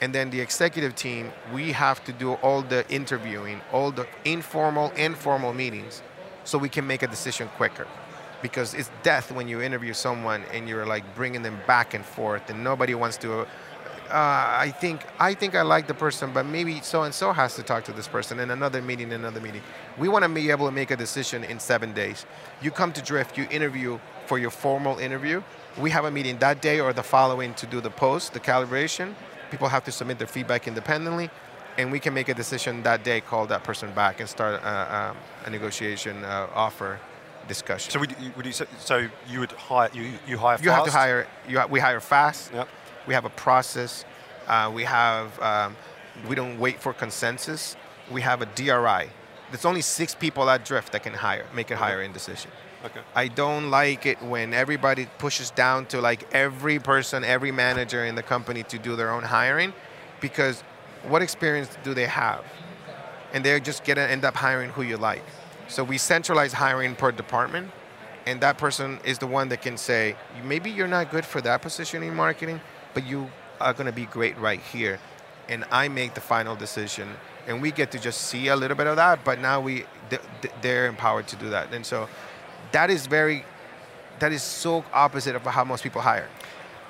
And 0.00 0.14
then 0.14 0.30
the 0.30 0.40
executive 0.40 0.94
team, 0.94 1.32
we 1.52 1.72
have 1.72 2.04
to 2.04 2.12
do 2.12 2.34
all 2.34 2.62
the 2.62 2.88
interviewing, 2.88 3.62
all 3.72 3.90
the 3.90 4.06
informal 4.24 4.92
and 4.96 5.18
formal 5.18 5.52
meetings, 5.52 6.00
so 6.44 6.56
we 6.56 6.68
can 6.68 6.86
make 6.86 7.02
a 7.02 7.08
decision 7.08 7.48
quicker. 7.56 7.88
Because 8.42 8.74
it's 8.74 8.92
death 9.02 9.32
when 9.32 9.48
you 9.48 9.60
interview 9.60 9.92
someone 9.92 10.44
and 10.52 10.68
you're 10.68 10.86
like 10.86 11.16
bringing 11.16 11.42
them 11.42 11.58
back 11.66 11.94
and 11.94 12.04
forth, 12.04 12.48
and 12.48 12.62
nobody 12.62 12.94
wants 12.94 13.16
to. 13.18 13.48
Uh, 14.10 14.14
I 14.58 14.70
think 14.70 15.02
I 15.18 15.34
think 15.34 15.54
I 15.54 15.62
like 15.62 15.86
the 15.86 15.94
person, 15.94 16.32
but 16.32 16.44
maybe 16.44 16.80
so 16.80 17.02
and 17.02 17.14
so 17.14 17.32
has 17.32 17.54
to 17.54 17.62
talk 17.62 17.84
to 17.84 17.92
this 17.92 18.08
person 18.08 18.40
in 18.40 18.50
another 18.50 18.82
meeting, 18.82 19.12
another 19.12 19.40
meeting. 19.40 19.62
We 19.98 20.08
want 20.08 20.24
to 20.24 20.28
be 20.28 20.50
able 20.50 20.66
to 20.66 20.72
make 20.72 20.90
a 20.90 20.96
decision 20.96 21.44
in 21.44 21.60
seven 21.60 21.92
days. 21.92 22.26
You 22.60 22.70
come 22.70 22.92
to 22.92 23.02
Drift, 23.02 23.38
you 23.38 23.46
interview 23.50 23.98
for 24.26 24.38
your 24.38 24.50
formal 24.50 24.98
interview. 24.98 25.42
We 25.78 25.90
have 25.90 26.04
a 26.04 26.10
meeting 26.10 26.38
that 26.38 26.60
day 26.60 26.80
or 26.80 26.92
the 26.92 27.02
following 27.02 27.54
to 27.54 27.66
do 27.66 27.80
the 27.80 27.90
post, 27.90 28.32
the 28.32 28.40
calibration, 28.40 29.14
people 29.50 29.68
have 29.68 29.84
to 29.84 29.92
submit 29.92 30.18
their 30.18 30.26
feedback 30.26 30.66
independently, 30.66 31.30
and 31.78 31.92
we 31.92 32.00
can 32.00 32.14
make 32.14 32.28
a 32.28 32.34
decision 32.34 32.82
that 32.82 33.04
day, 33.04 33.20
call 33.20 33.46
that 33.46 33.64
person 33.64 33.92
back, 33.92 34.20
and 34.20 34.28
start 34.28 34.54
a, 34.62 34.66
a, 34.66 35.16
a 35.46 35.50
negotiation 35.50 36.24
uh, 36.24 36.48
offer 36.54 36.98
discussion. 37.48 37.90
So 37.90 38.00
would 38.00 38.14
you, 38.20 38.32
would 38.36 38.46
you 38.46 38.52
so 38.52 39.08
you 39.28 39.40
would 39.40 39.52
hire 39.52 39.90
you 39.92 40.12
you 40.26 40.38
hire 40.38 40.56
fast? 40.56 40.64
You 40.64 40.70
have 40.70 40.84
to 40.84 40.90
hire. 40.90 41.26
You 41.48 41.62
we 41.68 41.80
hire 41.80 42.00
fast. 42.00 42.52
Yep. 42.52 42.68
We 43.10 43.14
have 43.14 43.24
a 43.24 43.30
process. 43.30 44.04
Uh, 44.46 44.70
we 44.72 44.84
have. 44.84 45.36
Um, 45.42 45.76
we 46.28 46.36
don't 46.36 46.60
wait 46.60 46.80
for 46.80 46.92
consensus. 46.92 47.74
We 48.08 48.20
have 48.20 48.40
a 48.40 48.46
DRI. 48.46 49.10
There's 49.50 49.64
only 49.64 49.80
six 49.80 50.14
people 50.14 50.48
at 50.48 50.64
Drift 50.64 50.92
that 50.92 51.02
can 51.02 51.14
hire, 51.14 51.44
make 51.52 51.72
a 51.72 51.76
hiring 51.76 52.12
decision. 52.12 52.52
Okay. 52.84 53.00
I 53.16 53.26
don't 53.26 53.68
like 53.68 54.06
it 54.06 54.22
when 54.22 54.54
everybody 54.54 55.08
pushes 55.18 55.50
down 55.50 55.86
to 55.86 56.00
like 56.00 56.32
every 56.32 56.78
person, 56.78 57.24
every 57.24 57.50
manager 57.50 58.04
in 58.04 58.14
the 58.14 58.22
company 58.22 58.62
to 58.62 58.78
do 58.78 58.94
their 58.94 59.10
own 59.10 59.24
hiring, 59.24 59.72
because 60.20 60.62
what 61.08 61.20
experience 61.20 61.76
do 61.82 61.94
they 61.94 62.06
have? 62.06 62.44
And 63.32 63.44
they're 63.44 63.58
just 63.58 63.82
gonna 63.84 64.02
end 64.02 64.24
up 64.24 64.36
hiring 64.36 64.70
who 64.70 64.82
you 64.82 64.98
like. 64.98 65.24
So 65.66 65.82
we 65.82 65.98
centralize 65.98 66.52
hiring 66.52 66.94
per 66.94 67.10
department, 67.10 67.72
and 68.24 68.40
that 68.40 68.56
person 68.56 69.00
is 69.04 69.18
the 69.18 69.26
one 69.26 69.48
that 69.48 69.62
can 69.62 69.76
say, 69.76 70.14
maybe 70.44 70.70
you're 70.70 70.86
not 70.86 71.10
good 71.10 71.24
for 71.24 71.40
that 71.40 71.60
position 71.60 72.04
in 72.04 72.14
marketing, 72.14 72.60
but 72.94 73.06
you 73.06 73.30
are 73.60 73.72
gonna 73.72 73.92
be 73.92 74.06
great 74.06 74.38
right 74.38 74.60
here. 74.60 74.98
And 75.48 75.64
I 75.70 75.88
make 75.88 76.14
the 76.14 76.20
final 76.20 76.54
decision, 76.54 77.08
and 77.46 77.60
we 77.60 77.72
get 77.72 77.90
to 77.92 77.98
just 77.98 78.22
see 78.22 78.48
a 78.48 78.56
little 78.56 78.76
bit 78.76 78.86
of 78.86 78.96
that, 78.96 79.24
but 79.24 79.40
now 79.40 79.60
we 79.60 79.84
they're 80.62 80.86
empowered 80.86 81.26
to 81.28 81.36
do 81.36 81.50
that. 81.50 81.72
And 81.72 81.84
so 81.84 82.08
that 82.72 82.90
is 82.90 83.06
very, 83.06 83.44
that 84.18 84.32
is 84.32 84.42
so 84.42 84.84
opposite 84.92 85.36
of 85.36 85.42
how 85.42 85.64
most 85.64 85.82
people 85.82 86.00
hire. 86.00 86.28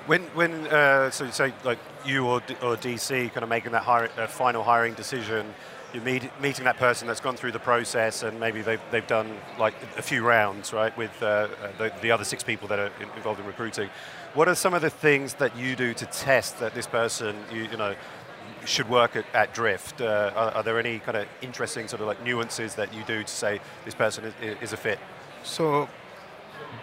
When, 0.07 0.23
when 0.33 0.67
uh, 0.67 1.11
so 1.11 1.25
you 1.25 1.31
say 1.31 1.53
like 1.63 1.77
you 2.05 2.25
or, 2.25 2.41
D- 2.41 2.55
or 2.61 2.75
DC 2.75 3.31
kind 3.31 3.43
of 3.43 3.49
making 3.49 3.71
that 3.73 3.83
hire, 3.83 4.09
uh, 4.17 4.27
final 4.27 4.63
hiring 4.63 4.95
decision, 4.95 5.53
you're 5.93 6.03
meet, 6.03 6.29
meeting 6.41 6.65
that 6.65 6.77
person 6.77 7.07
that's 7.07 7.19
gone 7.19 7.35
through 7.35 7.51
the 7.51 7.59
process 7.59 8.23
and 8.23 8.39
maybe 8.39 8.61
they've, 8.61 8.81
they've 8.91 9.07
done 9.07 9.35
like 9.59 9.73
a 9.97 10.01
few 10.01 10.25
rounds, 10.25 10.73
right, 10.73 10.95
with 10.97 11.11
uh, 11.21 11.47
the, 11.77 11.91
the, 12.01 12.11
other 12.11 12.23
six 12.23 12.43
people 12.43 12.67
that 12.69 12.79
are 12.79 12.91
in, 12.99 13.09
involved 13.15 13.39
in 13.39 13.45
recruiting. 13.45 13.89
What 14.33 14.47
are 14.47 14.55
some 14.55 14.73
of 14.73 14.81
the 14.81 14.89
things 14.89 15.33
that 15.35 15.55
you 15.57 15.75
do 15.75 15.93
to 15.93 16.05
test 16.05 16.59
that 16.59 16.73
this 16.73 16.87
person, 16.87 17.35
you, 17.51 17.63
you 17.63 17.77
know, 17.77 17.95
should 18.65 18.89
work 18.89 19.15
at, 19.15 19.25
at 19.33 19.53
Drift? 19.53 20.01
Uh, 20.01 20.31
are, 20.35 20.51
are, 20.51 20.63
there 20.63 20.79
any 20.79 20.99
kind 20.99 21.17
of 21.17 21.27
interesting 21.41 21.87
sort 21.87 22.01
of 22.01 22.07
like 22.07 22.23
nuances 22.23 22.75
that 22.75 22.93
you 22.93 23.03
do 23.03 23.23
to 23.23 23.29
say 23.29 23.59
this 23.85 23.95
person 23.95 24.25
is, 24.25 24.33
is 24.61 24.73
a 24.73 24.77
fit? 24.77 24.99
So 25.43 25.89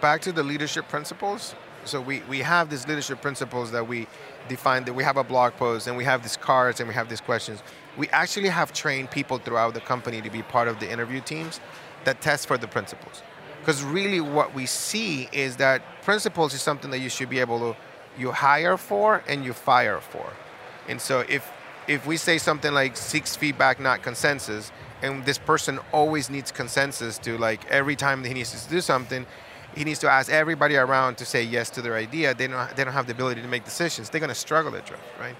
back 0.01 0.21
to 0.21 0.31
the 0.31 0.43
leadership 0.43 0.87
principles. 0.87 1.55
So 1.85 2.01
we, 2.01 2.21
we 2.29 2.39
have 2.39 2.69
these 2.69 2.87
leadership 2.87 3.21
principles 3.21 3.71
that 3.71 3.87
we 3.87 4.07
define 4.47 4.83
that 4.85 4.93
we 4.93 5.03
have 5.03 5.17
a 5.17 5.23
blog 5.23 5.53
post 5.53 5.87
and 5.87 5.95
we 5.95 6.03
have 6.03 6.21
these 6.21 6.37
cards 6.37 6.79
and 6.79 6.89
we 6.89 6.93
have 6.95 7.09
these 7.09 7.21
questions. 7.21 7.63
We 7.97 8.07
actually 8.09 8.49
have 8.49 8.73
trained 8.73 9.11
people 9.11 9.37
throughout 9.37 9.73
the 9.73 9.81
company 9.81 10.21
to 10.21 10.29
be 10.29 10.41
part 10.41 10.67
of 10.67 10.79
the 10.79 10.91
interview 10.91 11.21
teams 11.21 11.59
that 12.05 12.21
test 12.21 12.47
for 12.47 12.57
the 12.57 12.67
principles. 12.67 13.21
Because 13.59 13.83
really 13.83 14.21
what 14.21 14.53
we 14.53 14.65
see 14.65 15.27
is 15.31 15.57
that 15.57 15.81
principles 16.01 16.53
is 16.53 16.61
something 16.61 16.91
that 16.91 16.99
you 16.99 17.09
should 17.09 17.29
be 17.29 17.39
able 17.39 17.59
to 17.59 17.77
you 18.17 18.31
hire 18.31 18.77
for 18.77 19.23
and 19.27 19.43
you 19.43 19.53
fire 19.53 19.99
for. 19.99 20.33
And 20.87 20.99
so 20.99 21.21
if 21.29 21.51
if 21.87 22.05
we 22.05 22.17
say 22.17 22.37
something 22.37 22.73
like 22.73 22.95
seeks 22.95 23.35
feedback, 23.35 23.79
not 23.79 24.03
consensus, 24.03 24.71
and 25.01 25.25
this 25.25 25.37
person 25.37 25.79
always 25.91 26.29
needs 26.29 26.51
consensus 26.51 27.17
to 27.19 27.37
like 27.37 27.65
every 27.69 27.95
time 27.95 28.23
he 28.23 28.33
needs 28.33 28.63
to 28.63 28.69
do 28.69 28.81
something 28.81 29.25
he 29.75 29.83
needs 29.83 29.99
to 29.99 30.09
ask 30.09 30.31
everybody 30.31 30.75
around 30.75 31.17
to 31.17 31.25
say 31.25 31.43
yes 31.43 31.69
to 31.69 31.81
their 31.81 31.95
idea 31.95 32.33
they 32.33 32.47
don't 32.47 32.75
they 32.75 32.83
don't 32.83 32.93
have 32.93 33.07
the 33.07 33.13
ability 33.13 33.41
to 33.41 33.47
make 33.47 33.63
decisions 33.63 34.09
they're 34.09 34.19
going 34.19 34.29
to 34.29 34.35
struggle 34.35 34.75
at 34.75 34.85
drift 34.85 35.03
right 35.19 35.35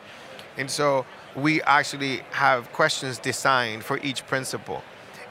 and 0.57 0.69
so 0.69 1.05
we 1.35 1.61
actually 1.63 2.17
have 2.31 2.71
questions 2.73 3.19
designed 3.19 3.83
for 3.83 3.99
each 3.99 4.25
principle 4.25 4.83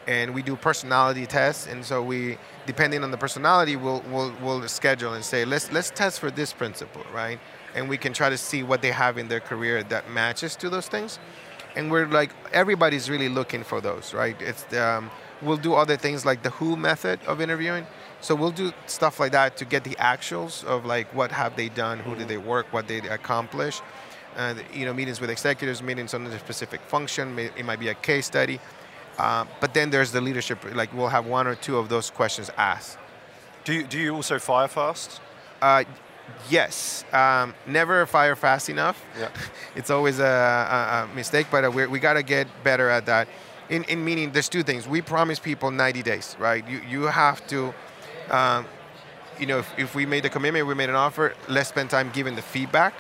and 0.06 0.32
we 0.32 0.42
do 0.42 0.56
personality 0.56 1.26
tests 1.26 1.66
and 1.66 1.84
so 1.84 2.02
we 2.02 2.38
depending 2.66 3.02
on 3.02 3.10
the 3.10 3.16
personality 3.16 3.76
we'll, 3.76 4.02
we'll, 4.10 4.32
we'll 4.42 4.66
schedule 4.68 5.14
and 5.14 5.24
say 5.24 5.44
let's 5.44 5.70
let's 5.72 5.90
test 5.90 6.20
for 6.20 6.30
this 6.30 6.52
principle 6.52 7.02
right 7.12 7.38
and 7.74 7.88
we 7.88 7.96
can 7.96 8.12
try 8.12 8.28
to 8.30 8.38
see 8.38 8.62
what 8.62 8.80
they 8.80 8.90
have 8.90 9.18
in 9.18 9.28
their 9.28 9.40
career 9.40 9.82
that 9.82 10.10
matches 10.10 10.56
to 10.56 10.70
those 10.70 10.88
things 10.88 11.18
and 11.76 11.90
we're 11.90 12.06
like 12.06 12.30
everybody's 12.52 13.08
really 13.08 13.28
looking 13.28 13.62
for 13.62 13.80
those, 13.80 14.12
right? 14.12 14.36
It's 14.40 14.64
um, 14.74 15.10
we'll 15.40 15.56
do 15.56 15.74
other 15.74 15.96
things 15.96 16.26
like 16.26 16.42
the 16.42 16.50
who 16.50 16.76
method 16.76 17.20
of 17.26 17.40
interviewing. 17.40 17.86
So 18.20 18.34
we'll 18.34 18.50
do 18.50 18.72
stuff 18.86 19.20
like 19.20 19.32
that 19.32 19.56
to 19.58 19.64
get 19.64 19.84
the 19.84 19.94
actuals 19.94 20.64
of 20.64 20.84
like 20.84 21.12
what 21.14 21.30
have 21.30 21.56
they 21.56 21.68
done, 21.68 22.00
who 22.00 22.16
did 22.16 22.26
they 22.28 22.36
work, 22.36 22.66
what 22.72 22.88
they 22.88 22.98
accomplish. 22.98 23.80
Uh, 24.38 24.54
you 24.72 24.84
know, 24.86 24.94
meetings 24.94 25.20
with 25.20 25.30
executives, 25.30 25.82
meetings 25.82 26.14
on 26.14 26.24
a 26.24 26.38
specific 26.38 26.80
function. 26.82 27.36
It 27.38 27.64
might 27.64 27.80
be 27.80 27.88
a 27.88 27.94
case 27.94 28.24
study. 28.26 28.60
Uh, 29.18 29.44
but 29.60 29.74
then 29.74 29.90
there's 29.90 30.12
the 30.12 30.20
leadership. 30.20 30.64
Like 30.74 30.94
we'll 30.94 31.08
have 31.08 31.26
one 31.26 31.48
or 31.48 31.56
two 31.56 31.76
of 31.76 31.88
those 31.88 32.08
questions 32.08 32.48
asked. 32.56 32.98
Do 33.64 33.74
you, 33.74 33.82
do 33.82 33.98
you 33.98 34.14
also 34.14 34.38
fire 34.38 34.68
fast? 34.68 35.20
Uh, 35.60 35.84
Yes, 36.50 37.04
um, 37.12 37.54
never 37.66 38.06
fire 38.06 38.36
fast 38.36 38.68
enough. 38.68 39.02
Yeah. 39.18 39.30
it's 39.76 39.90
always 39.90 40.18
a, 40.18 40.24
a, 40.24 41.10
a 41.10 41.14
mistake, 41.14 41.46
but 41.50 41.64
uh, 41.64 41.70
we 41.70 41.86
we 41.86 41.98
got 41.98 42.14
to 42.14 42.22
get 42.22 42.46
better 42.62 42.88
at 42.88 43.06
that. 43.06 43.28
In, 43.68 43.84
in 43.84 44.04
meaning, 44.04 44.32
there's 44.32 44.48
two 44.48 44.62
things. 44.62 44.88
We 44.88 45.02
promise 45.02 45.38
people 45.38 45.70
90 45.70 46.02
days, 46.02 46.36
right? 46.38 46.66
You 46.68 46.80
you 46.88 47.02
have 47.04 47.46
to, 47.48 47.74
um, 48.30 48.66
you 49.38 49.46
know, 49.46 49.58
if, 49.58 49.78
if 49.78 49.94
we 49.94 50.06
made 50.06 50.24
a 50.24 50.28
commitment, 50.28 50.66
we 50.66 50.74
made 50.74 50.88
an 50.88 50.96
offer. 50.96 51.34
Let's 51.48 51.68
spend 51.68 51.90
time 51.90 52.10
giving 52.12 52.34
the 52.34 52.42
feedback, 52.42 52.94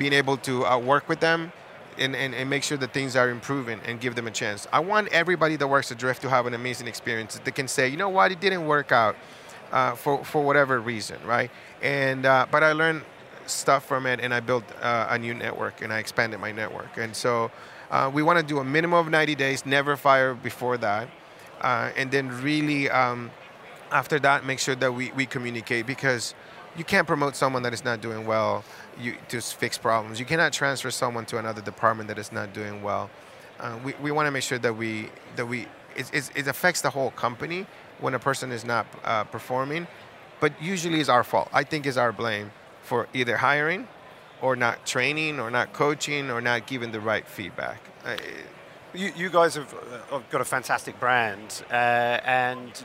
being 0.00 0.14
able 0.14 0.38
to 0.38 0.64
uh, 0.64 0.78
work 0.78 1.10
with 1.10 1.20
them, 1.20 1.52
and, 1.98 2.16
and, 2.16 2.34
and 2.34 2.48
make 2.48 2.62
sure 2.62 2.78
that 2.78 2.94
things 2.94 3.14
are 3.16 3.28
improving 3.28 3.78
and 3.84 4.00
give 4.00 4.14
them 4.14 4.26
a 4.26 4.30
chance. 4.30 4.66
I 4.72 4.80
want 4.80 5.08
everybody 5.08 5.56
that 5.56 5.66
works 5.68 5.92
at 5.92 5.98
Drift 5.98 6.22
to 6.22 6.30
have 6.30 6.46
an 6.46 6.54
amazing 6.54 6.88
experience. 6.88 7.38
They 7.44 7.50
can 7.50 7.68
say, 7.68 7.86
you 7.86 7.98
know 7.98 8.08
what, 8.08 8.32
it 8.32 8.40
didn't 8.40 8.66
work 8.66 8.92
out 8.92 9.14
uh, 9.70 9.94
for 9.94 10.24
for 10.24 10.42
whatever 10.42 10.80
reason, 10.80 11.18
right? 11.26 11.50
And 11.82 12.24
uh, 12.24 12.46
but 12.50 12.64
I 12.64 12.72
learned 12.72 13.02
stuff 13.44 13.84
from 13.84 14.06
it, 14.06 14.20
and 14.20 14.32
I 14.32 14.40
built 14.40 14.64
uh, 14.80 15.08
a 15.10 15.18
new 15.18 15.34
network, 15.34 15.82
and 15.82 15.92
I 15.92 15.98
expanded 15.98 16.40
my 16.40 16.50
network. 16.50 16.96
And 16.96 17.14
so 17.14 17.50
uh, 17.90 18.10
we 18.12 18.22
want 18.22 18.38
to 18.38 18.44
do 18.54 18.58
a 18.58 18.64
minimum 18.64 19.06
of 19.06 19.10
90 19.10 19.34
days, 19.34 19.66
never 19.66 19.96
fire 19.96 20.32
before 20.32 20.78
that, 20.78 21.10
uh, 21.60 21.90
and 21.94 22.10
then 22.10 22.28
really 22.42 22.88
um, 22.88 23.30
after 23.92 24.18
that, 24.20 24.46
make 24.46 24.60
sure 24.60 24.76
that 24.76 24.94
we, 24.94 25.12
we 25.12 25.26
communicate 25.26 25.86
because 25.86 26.34
you 26.76 26.84
can't 26.84 27.06
promote 27.06 27.36
someone 27.36 27.62
that 27.64 27.72
is 27.72 27.84
not 27.84 28.00
doing 28.00 28.26
well 28.26 28.64
you, 28.98 29.16
to 29.28 29.40
fix 29.40 29.78
problems. 29.78 30.20
You 30.20 30.26
cannot 30.26 30.52
transfer 30.52 30.90
someone 30.90 31.26
to 31.26 31.38
another 31.38 31.60
department 31.60 32.08
that 32.08 32.18
is 32.18 32.32
not 32.32 32.52
doing 32.52 32.82
well. 32.82 33.10
Uh, 33.58 33.78
we 33.84 33.94
we 34.00 34.10
want 34.10 34.26
to 34.26 34.30
make 34.30 34.42
sure 34.42 34.58
that 34.58 34.76
we 34.76 35.10
that 35.36 35.46
we 35.46 35.66
it, 35.96 36.10
it, 36.12 36.30
it 36.34 36.46
affects 36.46 36.80
the 36.80 36.90
whole 36.90 37.10
company 37.10 37.66
when 38.00 38.14
a 38.14 38.18
person 38.18 38.52
is 38.52 38.64
not 38.64 38.86
uh, 39.04 39.24
performing, 39.24 39.86
but 40.40 40.52
usually 40.62 41.00
it's 41.00 41.08
our 41.08 41.24
fault. 41.24 41.48
I 41.52 41.64
think 41.64 41.86
it's 41.86 41.98
our 41.98 42.12
blame 42.12 42.52
for 42.82 43.08
either 43.12 43.36
hiring 43.36 43.86
or 44.40 44.56
not 44.56 44.86
training 44.86 45.38
or 45.38 45.50
not 45.50 45.72
coaching 45.72 46.30
or 46.30 46.40
not 46.40 46.66
giving 46.66 46.92
the 46.92 47.00
right 47.00 47.26
feedback. 47.26 47.80
Uh, 48.04 48.16
you, 48.94 49.12
you, 49.14 49.30
guys 49.30 49.54
have, 49.54 49.72
uh, 49.74 50.16
have, 50.16 50.30
got 50.30 50.40
a 50.40 50.44
fantastic 50.44 50.98
brand, 50.98 51.62
uh, 51.70 51.74
and 51.74 52.82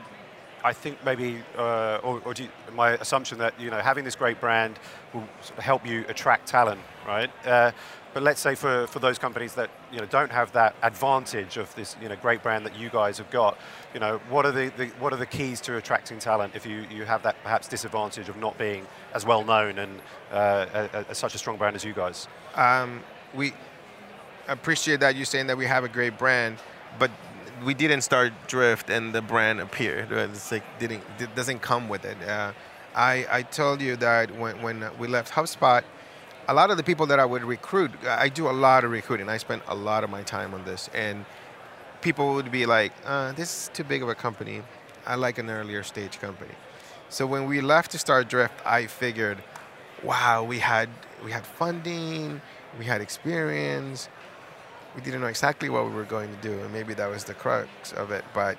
I 0.64 0.72
think 0.72 1.04
maybe, 1.04 1.38
uh, 1.56 2.00
or, 2.02 2.20
or 2.24 2.34
you, 2.34 2.48
my 2.74 2.92
assumption 2.92 3.38
that 3.38 3.58
you 3.60 3.70
know 3.70 3.78
having 3.78 4.04
this 4.04 4.16
great 4.16 4.40
brand 4.40 4.78
will 5.12 5.28
help 5.58 5.86
you 5.86 6.04
attract 6.08 6.46
talent, 6.46 6.80
right? 7.06 7.30
Uh, 7.44 7.72
but 8.16 8.22
let's 8.22 8.40
say 8.40 8.54
for, 8.54 8.86
for 8.86 8.98
those 8.98 9.18
companies 9.18 9.54
that 9.54 9.68
you 9.92 9.98
know 9.98 10.06
don't 10.06 10.32
have 10.32 10.50
that 10.52 10.74
advantage 10.82 11.58
of 11.58 11.74
this 11.74 11.96
you 12.00 12.08
know 12.08 12.16
great 12.16 12.42
brand 12.42 12.64
that 12.64 12.74
you 12.74 12.88
guys 12.88 13.18
have 13.18 13.30
got, 13.30 13.58
you 13.92 14.00
know 14.00 14.18
what 14.30 14.46
are 14.46 14.52
the, 14.52 14.72
the 14.78 14.86
what 14.98 15.12
are 15.12 15.18
the 15.18 15.26
keys 15.26 15.60
to 15.60 15.76
attracting 15.76 16.18
talent 16.18 16.56
if 16.56 16.64
you, 16.64 16.86
you 16.90 17.04
have 17.04 17.22
that 17.22 17.36
perhaps 17.42 17.68
disadvantage 17.68 18.30
of 18.30 18.36
not 18.38 18.56
being 18.56 18.86
as 19.12 19.26
well 19.26 19.44
known 19.44 19.78
and 19.78 20.00
uh, 20.32 20.88
a, 20.94 21.04
a, 21.10 21.14
such 21.14 21.34
a 21.34 21.38
strong 21.38 21.58
brand 21.58 21.76
as 21.76 21.84
you 21.84 21.92
guys? 21.92 22.26
Um, 22.54 23.02
we 23.34 23.52
appreciate 24.48 25.00
that 25.00 25.14
you're 25.14 25.26
saying 25.26 25.46
that 25.48 25.56
we 25.58 25.66
have 25.66 25.84
a 25.84 25.88
great 25.88 26.16
brand, 26.16 26.56
but 26.98 27.10
we 27.64 27.74
didn't 27.74 28.02
start 28.02 28.32
Drift 28.46 28.90
and 28.90 29.14
the 29.14 29.22
brand 29.22 29.60
appeared. 29.60 30.12
It's 30.12 30.52
like 30.52 30.64
didn't 30.78 31.02
it 31.18 31.34
doesn't 31.34 31.60
come 31.60 31.88
with 31.88 32.04
it. 32.04 32.16
Uh, 32.26 32.52
I 32.94 33.26
I 33.30 33.42
told 33.42 33.80
you 33.80 33.96
that 33.96 34.30
when 34.36 34.62
when 34.62 34.84
we 34.98 35.08
left 35.08 35.32
HubSpot 35.32 35.82
a 36.48 36.54
lot 36.54 36.70
of 36.70 36.76
the 36.76 36.82
people 36.82 37.06
that 37.06 37.18
I 37.18 37.24
would 37.24 37.44
recruit, 37.44 37.90
I 38.06 38.28
do 38.28 38.48
a 38.48 38.52
lot 38.52 38.84
of 38.84 38.90
recruiting. 38.90 39.28
I 39.28 39.36
spend 39.36 39.62
a 39.68 39.74
lot 39.74 40.04
of 40.04 40.10
my 40.10 40.22
time 40.22 40.54
on 40.54 40.64
this, 40.64 40.88
and 40.94 41.24
people 42.00 42.34
would 42.34 42.52
be 42.52 42.66
like, 42.66 42.92
uh, 43.04 43.32
"This 43.32 43.50
is 43.50 43.70
too 43.72 43.84
big 43.84 44.02
of 44.02 44.08
a 44.08 44.14
company. 44.14 44.62
I 45.06 45.16
like 45.16 45.38
an 45.38 45.50
earlier 45.50 45.82
stage 45.82 46.20
company." 46.20 46.54
So 47.08 47.26
when 47.26 47.46
we 47.46 47.60
left 47.60 47.90
to 47.92 47.98
start 47.98 48.28
Drift, 48.28 48.54
I 48.64 48.86
figured, 48.86 49.42
"Wow, 50.02 50.44
we 50.44 50.60
had 50.60 50.88
we 51.24 51.32
had 51.32 51.44
funding, 51.46 52.40
we 52.78 52.84
had 52.84 53.00
experience. 53.00 54.08
We 54.96 55.02
didn't 55.02 55.20
know 55.20 55.26
exactly 55.28 55.68
what 55.68 55.84
we 55.84 55.92
were 55.92 56.04
going 56.04 56.34
to 56.34 56.42
do, 56.42 56.58
and 56.60 56.72
maybe 56.72 56.94
that 56.94 57.10
was 57.10 57.24
the 57.24 57.34
crux 57.34 57.92
of 57.92 58.10
it." 58.10 58.24
But 58.34 58.58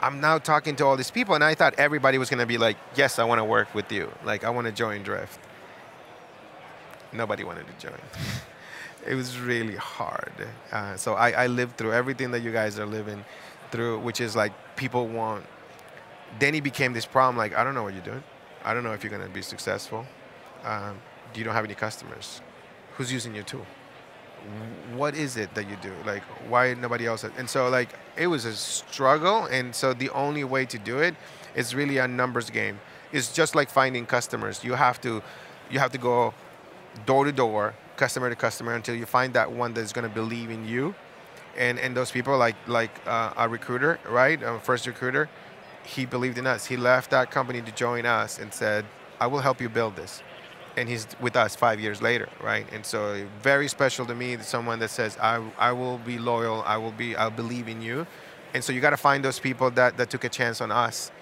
I'm 0.00 0.20
now 0.20 0.38
talking 0.38 0.76
to 0.76 0.84
all 0.84 0.96
these 0.96 1.10
people, 1.10 1.34
and 1.34 1.44
I 1.44 1.54
thought 1.54 1.74
everybody 1.78 2.18
was 2.18 2.28
going 2.28 2.40
to 2.40 2.46
be 2.46 2.58
like, 2.58 2.76
"Yes, 2.96 3.18
I 3.18 3.24
want 3.24 3.38
to 3.38 3.44
work 3.44 3.74
with 3.74 3.90
you. 3.92 4.10
Like, 4.24 4.44
I 4.44 4.50
want 4.50 4.66
to 4.66 4.72
join 4.72 5.02
Drift." 5.02 5.38
nobody 7.12 7.44
wanted 7.44 7.66
to 7.66 7.88
join. 7.88 7.98
it 9.06 9.14
was 9.14 9.38
really 9.38 9.76
hard. 9.76 10.32
Uh, 10.72 10.96
so 10.96 11.14
I, 11.14 11.30
I 11.30 11.46
lived 11.46 11.76
through 11.76 11.92
everything 11.92 12.30
that 12.32 12.40
you 12.40 12.52
guys 12.52 12.78
are 12.78 12.86
living 12.86 13.24
through, 13.70 14.00
which 14.00 14.20
is 14.20 14.36
like 14.36 14.52
people 14.76 15.06
want. 15.08 15.44
Then 16.38 16.54
he 16.54 16.60
became 16.60 16.92
this 16.92 17.06
problem. 17.06 17.36
Like 17.36 17.54
I 17.56 17.64
don't 17.64 17.74
know 17.74 17.82
what 17.82 17.94
you're 17.94 18.02
doing. 18.02 18.22
I 18.64 18.74
don't 18.74 18.84
know 18.84 18.92
if 18.92 19.02
you're 19.02 19.10
gonna 19.10 19.28
be 19.28 19.42
successful. 19.42 20.06
Um, 20.64 20.98
you 21.34 21.44
don't 21.44 21.54
have 21.54 21.64
any 21.64 21.74
customers. 21.74 22.40
Who's 22.96 23.12
using 23.12 23.34
your 23.34 23.44
tool? 23.44 23.66
What 24.94 25.14
is 25.14 25.36
it 25.36 25.54
that 25.54 25.68
you 25.68 25.76
do? 25.82 25.92
Like 26.04 26.22
why 26.48 26.74
nobody 26.74 27.06
else? 27.06 27.24
And 27.24 27.48
so 27.48 27.68
like 27.68 27.90
it 28.16 28.26
was 28.26 28.44
a 28.44 28.54
struggle. 28.54 29.44
And 29.46 29.74
so 29.74 29.92
the 29.92 30.10
only 30.10 30.44
way 30.44 30.66
to 30.66 30.78
do 30.78 30.98
it 30.98 31.14
is 31.54 31.74
really 31.74 31.98
a 31.98 32.08
numbers 32.08 32.50
game. 32.50 32.80
It's 33.12 33.32
just 33.32 33.54
like 33.54 33.70
finding 33.70 34.06
customers. 34.06 34.62
You 34.62 34.74
have 34.74 35.00
to, 35.02 35.22
you 35.70 35.78
have 35.78 35.92
to 35.92 35.98
go 35.98 36.34
door 37.06 37.24
to 37.24 37.32
door, 37.32 37.74
customer 37.96 38.28
to 38.30 38.36
customer, 38.36 38.74
until 38.74 38.94
you 38.94 39.06
find 39.06 39.34
that 39.34 39.50
one 39.50 39.74
that's 39.74 39.92
going 39.92 40.08
to 40.08 40.14
believe 40.14 40.50
in 40.50 40.66
you. 40.66 40.94
And 41.56 41.78
and 41.78 41.96
those 41.96 42.10
people 42.10 42.38
like 42.38 42.56
like 42.68 42.90
uh, 43.06 43.32
a 43.36 43.48
recruiter, 43.48 43.98
right? 44.08 44.40
A 44.42 44.58
first 44.60 44.86
recruiter, 44.86 45.28
he 45.84 46.06
believed 46.06 46.38
in 46.38 46.46
us. 46.46 46.66
He 46.66 46.76
left 46.76 47.10
that 47.10 47.30
company 47.30 47.60
to 47.62 47.72
join 47.72 48.06
us 48.06 48.38
and 48.38 48.54
said, 48.54 48.84
"I 49.20 49.26
will 49.26 49.40
help 49.40 49.60
you 49.60 49.68
build 49.68 49.96
this." 49.96 50.22
And 50.80 50.88
he's 50.88 51.06
with 51.20 51.36
us 51.36 51.54
five 51.54 51.78
years 51.78 52.00
later, 52.00 52.28
right? 52.40 52.66
And 52.72 52.82
so 52.86 53.00
very 53.42 53.68
special 53.68 54.06
to 54.06 54.14
me, 54.14 54.38
someone 54.38 54.78
that 54.78 54.90
says, 54.90 55.18
"I 55.20 55.34
I 55.58 55.72
will 55.72 55.98
be 55.98 56.16
loyal. 56.18 56.62
I 56.74 56.76
will 56.78 56.96
be. 57.02 57.14
I'll 57.16 57.36
believe 57.42 57.68
in 57.68 57.82
you." 57.82 58.06
And 58.54 58.64
so 58.64 58.72
you 58.72 58.80
got 58.80 58.90
to 58.90 59.02
find 59.08 59.22
those 59.22 59.38
people 59.38 59.70
that 59.72 59.96
that 59.98 60.08
took 60.10 60.24
a 60.24 60.30
chance 60.30 60.60
on 60.64 60.70
us 60.72 61.12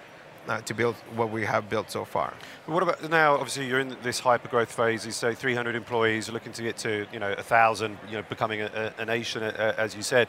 uh, 0.49 0.59
to 0.61 0.73
build 0.73 0.95
what 1.15 1.29
we 1.29 1.45
have 1.45 1.69
built 1.69 1.91
so 1.91 2.03
far. 2.03 2.33
What 2.65 2.81
about 2.81 3.07
now? 3.09 3.35
Obviously, 3.35 3.67
you're 3.67 3.79
in 3.79 3.95
this 4.01 4.19
hyper 4.19 4.47
growth 4.47 4.71
phase. 4.71 5.05
You 5.05 5.11
say 5.11 5.35
300 5.35 5.75
employees, 5.75 6.27
looking 6.29 6.51
to 6.53 6.63
get 6.63 6.75
to 6.77 7.05
you 7.13 7.19
know 7.19 7.31
a 7.33 7.43
thousand, 7.43 7.97
you 8.07 8.17
know, 8.17 8.23
becoming 8.27 8.61
a, 8.61 8.93
a 8.97 9.05
nation, 9.05 9.43
uh, 9.43 9.75
as 9.77 9.95
you 9.95 10.01
said. 10.01 10.27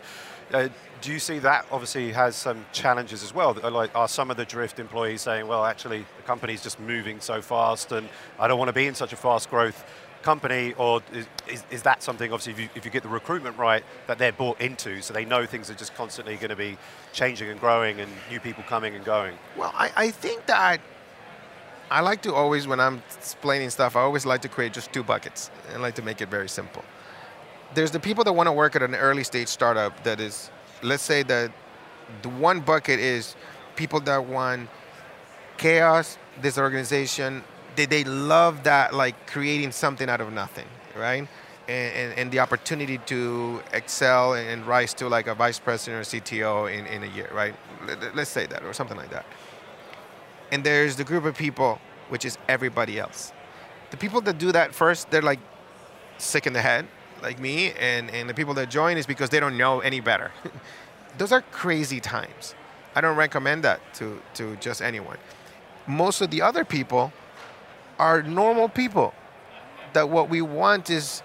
Uh, 0.52 0.68
do 1.00 1.12
you 1.12 1.18
see 1.18 1.38
that 1.38 1.64
obviously 1.70 2.12
has 2.12 2.36
some 2.36 2.66
challenges 2.72 3.22
as 3.22 3.32
well? 3.32 3.54
Like, 3.54 3.94
are 3.94 4.08
some 4.08 4.30
of 4.30 4.36
the 4.36 4.44
Drift 4.44 4.78
employees 4.78 5.22
saying, 5.22 5.46
well, 5.46 5.64
actually, 5.64 6.04
the 6.16 6.22
company's 6.24 6.62
just 6.62 6.78
moving 6.78 7.20
so 7.20 7.40
fast, 7.40 7.92
and 7.92 8.06
I 8.38 8.46
don't 8.46 8.58
want 8.58 8.68
to 8.68 8.74
be 8.74 8.86
in 8.86 8.94
such 8.94 9.14
a 9.14 9.16
fast 9.16 9.48
growth 9.48 9.84
company, 10.22 10.74
or 10.76 11.02
is, 11.48 11.64
is, 11.70 11.82
that 11.82 12.02
something, 12.02 12.32
obviously, 12.32 12.52
if 12.52 12.60
you, 12.60 12.68
if 12.74 12.84
you 12.84 12.90
get 12.90 13.02
the 13.02 13.08
recruitment 13.08 13.56
right, 13.56 13.82
that 14.06 14.18
they're 14.18 14.32
bought 14.32 14.60
into, 14.60 15.00
so 15.02 15.14
they 15.14 15.24
know 15.24 15.46
things 15.46 15.70
are 15.70 15.74
just 15.74 15.94
constantly 15.94 16.36
going 16.36 16.50
to 16.50 16.56
be 16.56 16.76
changing 17.12 17.48
and 17.48 17.60
growing 17.60 18.00
and 18.00 18.10
new 18.30 18.40
people 18.40 18.62
coming 18.64 18.94
and 18.94 19.04
going? 19.04 19.36
Well, 19.56 19.72
I, 19.74 19.90
I 19.96 20.10
think 20.10 20.46
that 20.46 20.80
I 21.90 22.00
like 22.00 22.22
to 22.22 22.34
always, 22.34 22.68
when 22.68 22.78
I'm 22.78 23.02
explaining 23.16 23.70
stuff, 23.70 23.96
I 23.96 24.00
always 24.00 24.24
like 24.24 24.42
to 24.42 24.48
create 24.48 24.72
just 24.72 24.92
two 24.92 25.02
buckets 25.02 25.50
and 25.72 25.82
like 25.82 25.96
to 25.96 26.02
make 26.02 26.20
it 26.20 26.28
very 26.28 26.48
simple. 26.48 26.84
There's 27.74 27.90
the 27.90 28.00
people 28.00 28.22
that 28.24 28.32
want 28.32 28.46
to 28.46 28.52
work 28.52 28.76
at 28.76 28.82
an 28.82 28.94
early 28.94 29.24
stage 29.24 29.48
startup 29.48 30.04
that 30.04 30.20
is, 30.20 30.50
let's 30.82 31.02
say 31.02 31.22
that 31.24 31.50
the 32.22 32.28
one 32.28 32.60
bucket 32.60 33.00
is 33.00 33.34
people 33.74 34.00
that 34.00 34.24
want 34.24 34.68
chaos, 35.56 36.16
disorganization, 36.40 37.42
they, 37.76 37.86
they 37.86 38.04
love 38.04 38.64
that 38.64 38.94
like 38.94 39.26
creating 39.26 39.72
something 39.72 40.08
out 40.08 40.20
of 40.20 40.32
nothing, 40.32 40.66
right? 40.96 41.26
And, 41.68 41.94
and, 41.94 42.18
and, 42.18 42.30
the 42.32 42.40
opportunity 42.40 42.98
to 43.06 43.62
excel 43.72 44.34
and 44.34 44.66
rise 44.66 44.92
to 44.94 45.08
like 45.08 45.28
a 45.28 45.34
vice 45.34 45.60
president 45.60 46.00
or 46.00 46.18
CTO 46.18 46.72
in, 46.72 46.86
in 46.86 47.04
a 47.04 47.06
year, 47.06 47.30
right? 47.32 47.54
Let's 48.14 48.30
say 48.30 48.46
that 48.46 48.64
or 48.64 48.72
something 48.72 48.96
like 48.96 49.10
that. 49.10 49.24
And 50.50 50.64
there's 50.64 50.96
the 50.96 51.04
group 51.04 51.24
of 51.24 51.36
people, 51.36 51.78
which 52.08 52.24
is 52.24 52.38
everybody 52.48 52.98
else. 52.98 53.32
The 53.92 53.96
people 53.96 54.20
that 54.22 54.38
do 54.38 54.50
that 54.50 54.74
first, 54.74 55.10
they're 55.10 55.22
like 55.22 55.38
sick 56.18 56.46
in 56.46 56.52
the 56.52 56.60
head, 56.60 56.86
like 57.22 57.38
me, 57.38 57.72
and, 57.72 58.10
and 58.10 58.28
the 58.28 58.34
people 58.34 58.54
that 58.54 58.68
join 58.70 58.96
is 58.96 59.06
because 59.06 59.30
they 59.30 59.38
don't 59.38 59.56
know 59.56 59.80
any 59.80 60.00
better. 60.00 60.32
Those 61.18 61.32
are 61.32 61.42
crazy 61.52 62.00
times. 62.00 62.54
I 62.94 63.00
don't 63.00 63.16
recommend 63.16 63.62
that 63.62 63.80
to, 63.94 64.20
to 64.34 64.56
just 64.56 64.82
anyone. 64.82 65.18
Most 65.86 66.20
of 66.20 66.30
the 66.30 66.42
other 66.42 66.64
people 66.64 67.12
are 68.00 68.22
normal 68.22 68.68
people. 68.68 69.12
That 69.92 70.08
what 70.08 70.30
we 70.30 70.40
want 70.40 70.88
is 70.88 71.22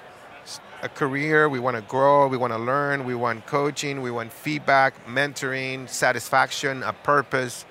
a 0.83 0.89
career, 0.89 1.47
we 1.47 1.59
want 1.59 1.77
to 1.77 1.81
grow, 1.81 2.27
we 2.27 2.37
want 2.37 2.51
to 2.51 2.59
learn, 2.59 3.05
we 3.05 3.15
want 3.15 3.47
coaching, 3.47 4.01
we 4.01 4.11
want 4.11 4.31
feedback, 4.31 4.93
mentoring, 5.07 5.87
satisfaction, 5.87 6.83
a 6.83 6.91
purpose. 6.91 7.65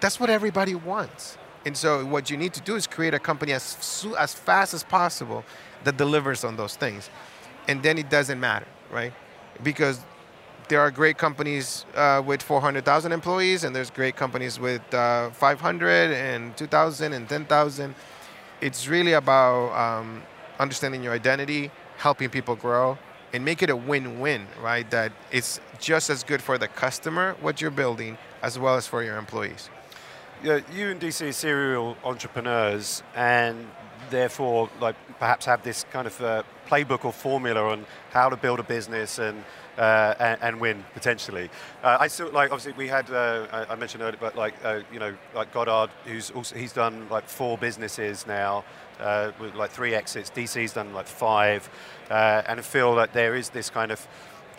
That's 0.00 0.20
what 0.20 0.28
everybody 0.28 0.74
wants. 0.74 1.38
And 1.64 1.76
so 1.76 2.04
what 2.04 2.28
you 2.28 2.36
need 2.36 2.52
to 2.54 2.60
do 2.60 2.76
is 2.76 2.86
create 2.86 3.14
a 3.14 3.18
company 3.18 3.52
as, 3.52 4.06
as 4.18 4.34
fast 4.34 4.74
as 4.74 4.84
possible 4.84 5.44
that 5.84 5.96
delivers 5.96 6.44
on 6.44 6.56
those 6.56 6.76
things. 6.76 7.08
And 7.68 7.82
then 7.82 7.96
it 7.96 8.10
doesn't 8.10 8.38
matter, 8.38 8.66
right? 8.90 9.12
Because 9.62 10.00
there 10.72 10.80
are 10.80 10.90
great 10.90 11.18
companies 11.18 11.84
uh, 11.94 12.22
with 12.24 12.40
400,000 12.40 13.12
employees, 13.12 13.62
and 13.62 13.76
there's 13.76 13.90
great 13.90 14.16
companies 14.16 14.58
with 14.58 14.82
uh, 14.94 15.28
500 15.28 16.12
and 16.12 16.56
2,000 16.56 17.12
and 17.12 17.28
10,000. 17.28 17.94
It's 18.62 18.88
really 18.88 19.12
about 19.12 19.72
um, 19.76 20.22
understanding 20.58 21.02
your 21.02 21.12
identity, 21.12 21.70
helping 21.98 22.30
people 22.30 22.56
grow, 22.56 22.96
and 23.34 23.44
make 23.44 23.62
it 23.62 23.68
a 23.68 23.76
win-win, 23.76 24.46
right? 24.62 24.90
That 24.90 25.12
it's 25.30 25.60
just 25.78 26.08
as 26.08 26.24
good 26.24 26.40
for 26.40 26.56
the 26.56 26.68
customer 26.68 27.36
what 27.42 27.60
you're 27.60 27.70
building 27.70 28.16
as 28.40 28.58
well 28.58 28.76
as 28.76 28.86
for 28.86 29.02
your 29.02 29.18
employees. 29.18 29.68
Yeah, 30.42 30.60
you 30.72 30.88
and 30.88 30.98
DC 30.98 31.28
are 31.28 31.32
serial 31.32 31.98
entrepreneurs, 32.02 33.02
and 33.14 33.68
therefore, 34.08 34.70
like 34.80 34.96
perhaps 35.18 35.44
have 35.44 35.62
this 35.64 35.84
kind 35.92 36.06
of 36.06 36.18
uh, 36.22 36.44
playbook 36.66 37.04
or 37.04 37.12
formula 37.12 37.62
on 37.62 37.84
how 38.10 38.30
to 38.30 38.36
build 38.36 38.58
a 38.58 38.62
business 38.62 39.18
and 39.18 39.44
uh, 39.78 40.14
and, 40.18 40.42
and, 40.42 40.60
win 40.60 40.84
potentially. 40.94 41.48
Uh, 41.82 41.96
I 42.00 42.08
still 42.08 42.30
like 42.30 42.52
obviously 42.52 42.72
we 42.72 42.88
had 42.88 43.10
uh, 43.10 43.66
I, 43.70 43.74
mentioned 43.76 44.02
earlier, 44.02 44.18
but 44.20 44.36
like 44.36 44.54
uh, 44.64 44.80
you 44.92 44.98
know 44.98 45.14
like 45.34 45.52
Godard, 45.52 45.90
who's 46.04 46.30
also 46.30 46.56
he's 46.56 46.72
done 46.72 47.08
like 47.08 47.28
four 47.28 47.58
businesses 47.58 48.26
now. 48.26 48.64
Uh, 49.00 49.32
with 49.40 49.54
like 49.54 49.70
three 49.70 49.94
exits, 49.94 50.30
DC's 50.30 50.74
done 50.74 50.92
like 50.94 51.08
five, 51.08 51.68
uh, 52.08 52.42
and 52.46 52.60
I 52.60 52.62
feel 52.62 52.94
that 52.96 53.12
there 53.12 53.34
is 53.34 53.48
this 53.48 53.68
kind 53.68 53.90
of, 53.90 54.06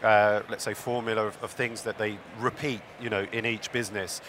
let's 0.01 0.65
say, 0.65 0.73
formula 0.73 1.27
of, 1.27 1.41
of, 1.41 1.51
things 1.51 1.83
that 1.83 1.97
they 1.97 2.17
repeat, 2.39 2.81
you 2.99 3.09
know, 3.09 3.25
in 3.31 3.45
each 3.45 3.71
business. 3.71 4.19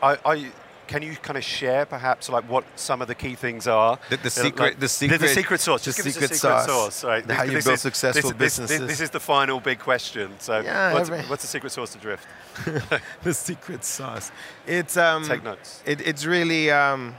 I, 0.00 0.16
I 0.24 0.52
can 0.88 1.02
you 1.02 1.14
kind 1.16 1.36
of 1.36 1.44
share 1.44 1.86
perhaps 1.86 2.28
like 2.28 2.44
what 2.44 2.64
some 2.74 3.00
of 3.00 3.08
the 3.08 3.14
key 3.14 3.34
things 3.34 3.68
are? 3.68 3.98
The, 4.08 4.16
the 4.16 4.30
secret, 4.30 4.58
like, 4.58 4.80
the 4.80 4.88
secret, 4.88 5.20
the, 5.20 5.26
the 5.26 5.32
secret 5.32 5.60
sauce. 5.60 5.84
The 5.84 5.92
secret, 5.92 6.14
secret, 6.14 6.34
sauce. 6.34 6.66
sauce 6.66 7.04
right? 7.04 7.30
How 7.30 7.44
you 7.44 7.52
build 7.52 7.68
is, 7.68 7.82
successful 7.82 8.30
this, 8.30 8.38
businesses. 8.38 8.80
This, 8.80 8.88
this, 8.88 9.00
is 9.02 9.10
the 9.10 9.20
final 9.20 9.60
big 9.60 9.78
question. 9.78 10.32
So, 10.40 10.60
yeah, 10.60 10.94
what's, 10.94 11.10
what's 11.10 11.42
the 11.42 11.48
secret 11.48 11.70
sauce 11.70 11.92
to 11.92 11.98
Drift? 11.98 12.26
the 13.22 13.34
secret 13.34 13.84
sauce. 13.84 14.32
It's 14.66 14.96
um, 14.96 15.24
take 15.24 15.44
notes. 15.44 15.82
It, 15.84 16.00
it's 16.06 16.24
really 16.24 16.70
um, 16.70 17.14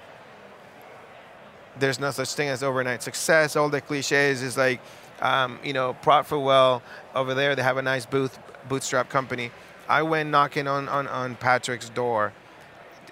there's 1.77 1.99
no 1.99 2.11
such 2.11 2.33
thing 2.33 2.49
as 2.49 2.63
overnight 2.63 3.03
success. 3.03 3.55
All 3.55 3.69
the 3.69 3.81
cliches 3.81 4.41
is 4.41 4.57
like, 4.57 4.81
um, 5.21 5.59
you 5.63 5.73
know, 5.73 5.95
Profitwell 6.01 6.81
over 7.13 7.33
there. 7.35 7.55
They 7.55 7.63
have 7.63 7.77
a 7.77 7.83
nice 7.83 8.05
booth 8.05 8.37
bootstrap 8.67 9.09
company. 9.09 9.51
I 9.87 10.03
went 10.03 10.29
knocking 10.29 10.67
on, 10.67 10.87
on, 10.89 11.07
on 11.07 11.35
Patrick's 11.35 11.89
door 11.89 12.33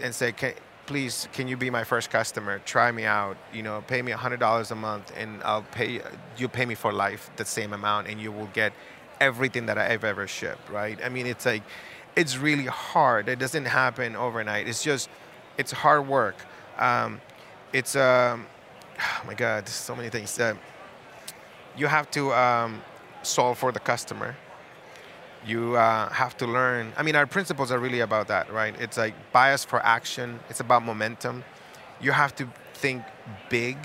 and 0.01 0.13
say, 0.13 0.31
can, 0.31 0.53
please, 0.85 1.27
can 1.33 1.47
you 1.47 1.57
be 1.57 1.69
my 1.69 1.83
first 1.83 2.09
customer? 2.09 2.59
Try 2.59 2.91
me 2.91 3.05
out. 3.05 3.37
You 3.53 3.63
know, 3.63 3.83
pay 3.87 4.01
me 4.01 4.11
$100 4.11 4.71
a 4.71 4.75
month 4.75 5.13
and 5.17 5.43
I'll 5.43 5.63
pay, 5.63 6.01
you 6.37 6.47
pay 6.47 6.65
me 6.65 6.75
for 6.75 6.91
life 6.91 7.29
the 7.35 7.45
same 7.45 7.73
amount 7.73 8.07
and 8.07 8.19
you 8.19 8.31
will 8.31 8.49
get 8.53 8.73
everything 9.19 9.65
that 9.67 9.77
I've 9.77 10.03
ever 10.03 10.27
shipped, 10.27 10.69
right? 10.69 10.99
I 11.03 11.09
mean, 11.09 11.27
it's 11.27 11.45
like, 11.45 11.63
it's 12.15 12.37
really 12.37 12.65
hard. 12.65 13.29
It 13.29 13.37
doesn't 13.37 13.65
happen 13.65 14.15
overnight. 14.15 14.67
It's 14.67 14.83
just, 14.83 15.09
it's 15.57 15.71
hard 15.71 16.07
work. 16.07 16.35
Um, 16.77 17.21
it's, 17.73 17.95
um, 17.95 18.47
oh 18.99 19.23
my 19.27 19.33
God, 19.33 19.67
so 19.67 19.95
many 19.95 20.09
things. 20.09 20.39
Uh, 20.39 20.55
you 21.77 21.87
have 21.87 22.09
to 22.11 22.33
um, 22.33 22.81
solve 23.21 23.57
for 23.57 23.71
the 23.71 23.79
customer. 23.79 24.35
You 25.45 25.75
uh, 25.75 26.09
have 26.09 26.35
to 26.37 26.47
learn. 26.47 26.93
I 26.97 27.03
mean, 27.03 27.15
our 27.15 27.25
principles 27.25 27.71
are 27.71 27.79
really 27.79 28.01
about 28.01 28.27
that, 28.27 28.51
right? 28.51 28.75
It's 28.79 28.97
like 28.97 29.13
bias 29.31 29.63
for 29.63 29.79
action. 29.79 30.39
It's 30.49 30.59
about 30.59 30.83
momentum. 30.83 31.43
You 32.01 32.11
have 32.11 32.35
to 32.35 32.47
think 32.73 33.03
big. 33.49 33.77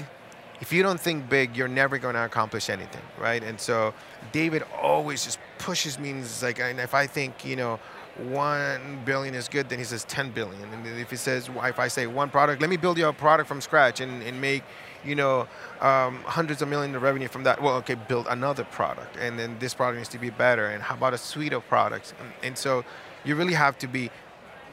If 0.60 0.72
you 0.72 0.82
don't 0.82 1.00
think 1.00 1.28
big, 1.28 1.56
you're 1.56 1.68
never 1.68 1.98
going 1.98 2.14
to 2.14 2.24
accomplish 2.24 2.70
anything, 2.70 3.02
right? 3.18 3.42
And 3.42 3.60
so 3.60 3.94
David 4.30 4.62
always 4.80 5.24
just 5.24 5.38
pushes 5.58 5.98
me. 5.98 6.10
And 6.10 6.42
like, 6.42 6.60
and 6.60 6.78
if 6.78 6.94
I 6.94 7.06
think, 7.06 7.44
you 7.44 7.56
know, 7.56 7.80
one 8.18 9.00
billion 9.04 9.34
is 9.34 9.48
good, 9.48 9.68
then 9.68 9.78
he 9.78 9.84
says 9.84 10.04
10 10.04 10.30
billion. 10.30 10.62
And 10.72 10.86
if 10.98 11.10
he 11.10 11.16
says, 11.16 11.48
if 11.48 11.78
I 11.78 11.88
say 11.88 12.06
one 12.06 12.30
product, 12.30 12.60
let 12.60 12.70
me 12.70 12.76
build 12.76 12.98
you 12.98 13.06
a 13.08 13.12
product 13.12 13.48
from 13.48 13.60
scratch 13.60 14.00
and, 14.00 14.22
and 14.22 14.40
make, 14.40 14.62
you 15.04 15.14
know, 15.14 15.48
um, 15.80 16.16
hundreds 16.24 16.62
of 16.62 16.68
millions 16.68 16.94
of 16.94 17.02
revenue 17.02 17.28
from 17.28 17.44
that. 17.44 17.60
Well, 17.60 17.76
okay, 17.76 17.94
build 17.94 18.26
another 18.28 18.64
product. 18.64 19.16
And 19.16 19.38
then 19.38 19.58
this 19.58 19.74
product 19.74 19.98
needs 19.98 20.08
to 20.10 20.18
be 20.18 20.30
better. 20.30 20.66
And 20.66 20.82
how 20.82 20.94
about 20.94 21.14
a 21.14 21.18
suite 21.18 21.52
of 21.52 21.66
products? 21.68 22.14
And, 22.20 22.32
and 22.42 22.58
so 22.58 22.84
you 23.24 23.34
really 23.34 23.54
have 23.54 23.78
to 23.78 23.86
be, 23.86 24.10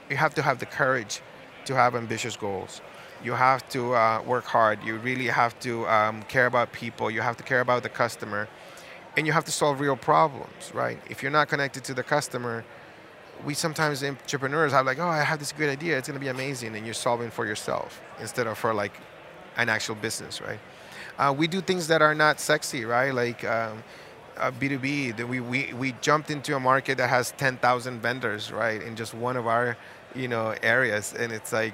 you 0.09 0.17
have 0.17 0.33
to 0.35 0.41
have 0.41 0.59
the 0.59 0.65
courage 0.65 1.21
to 1.65 1.75
have 1.75 1.95
ambitious 1.95 2.35
goals. 2.35 2.81
You 3.23 3.33
have 3.33 3.67
to 3.69 3.95
uh, 3.95 4.21
work 4.25 4.45
hard. 4.45 4.83
You 4.83 4.97
really 4.97 5.27
have 5.27 5.59
to 5.61 5.87
um, 5.87 6.23
care 6.23 6.45
about 6.45 6.71
people. 6.71 7.11
You 7.11 7.21
have 7.21 7.37
to 7.37 7.43
care 7.43 7.59
about 7.59 7.83
the 7.83 7.89
customer. 7.89 8.47
And 9.17 9.27
you 9.27 9.33
have 9.33 9.45
to 9.45 9.51
solve 9.51 9.79
real 9.79 9.97
problems, 9.97 10.71
right? 10.73 10.99
If 11.09 11.21
you're 11.21 11.31
not 11.31 11.49
connected 11.49 11.83
to 11.85 11.93
the 11.93 12.03
customer, 12.03 12.63
we 13.45 13.53
sometimes 13.53 14.03
entrepreneurs 14.03 14.71
have 14.71 14.85
like, 14.85 14.99
oh, 14.99 15.07
I 15.07 15.23
have 15.23 15.39
this 15.39 15.51
great 15.51 15.69
idea, 15.69 15.97
it's 15.97 16.07
going 16.07 16.19
to 16.19 16.23
be 16.23 16.29
amazing, 16.29 16.75
and 16.75 16.85
you're 16.85 16.93
solving 16.93 17.29
for 17.29 17.45
yourself 17.45 18.01
instead 18.19 18.47
of 18.47 18.57
for 18.57 18.73
like 18.73 18.93
an 19.57 19.69
actual 19.69 19.95
business, 19.95 20.41
right? 20.41 20.59
Uh, 21.17 21.33
we 21.37 21.47
do 21.47 21.61
things 21.61 21.87
that 21.87 22.01
are 22.01 22.15
not 22.15 22.39
sexy, 22.39 22.85
right? 22.85 23.13
Like 23.13 23.43
um, 23.43 23.83
uh, 24.37 24.51
B2B, 24.51 25.27
we, 25.27 25.39
we, 25.39 25.73
we 25.73 25.91
jumped 26.01 26.31
into 26.31 26.55
a 26.55 26.59
market 26.59 26.97
that 26.97 27.09
has 27.09 27.31
10,000 27.31 28.01
vendors, 28.01 28.51
right, 28.51 28.81
in 28.81 28.95
just 28.95 29.13
one 29.13 29.35
of 29.35 29.47
our, 29.47 29.77
you 30.15 30.27
know, 30.27 30.55
areas, 30.63 31.13
and 31.17 31.31
it's 31.31 31.51
like 31.51 31.73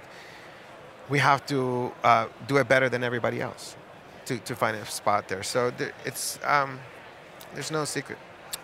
we 1.09 1.19
have 1.19 1.45
to 1.45 1.91
uh, 2.03 2.27
do 2.47 2.57
it 2.57 2.67
better 2.67 2.89
than 2.89 3.03
everybody 3.03 3.41
else 3.41 3.75
to, 4.25 4.39
to 4.39 4.55
find 4.55 4.75
a 4.75 4.85
spot 4.85 5.27
there. 5.27 5.43
So 5.43 5.71
there, 5.71 5.93
it's 6.03 6.39
um, 6.43 6.79
there's 7.53 7.71
no 7.71 7.85
secret. 7.85 8.17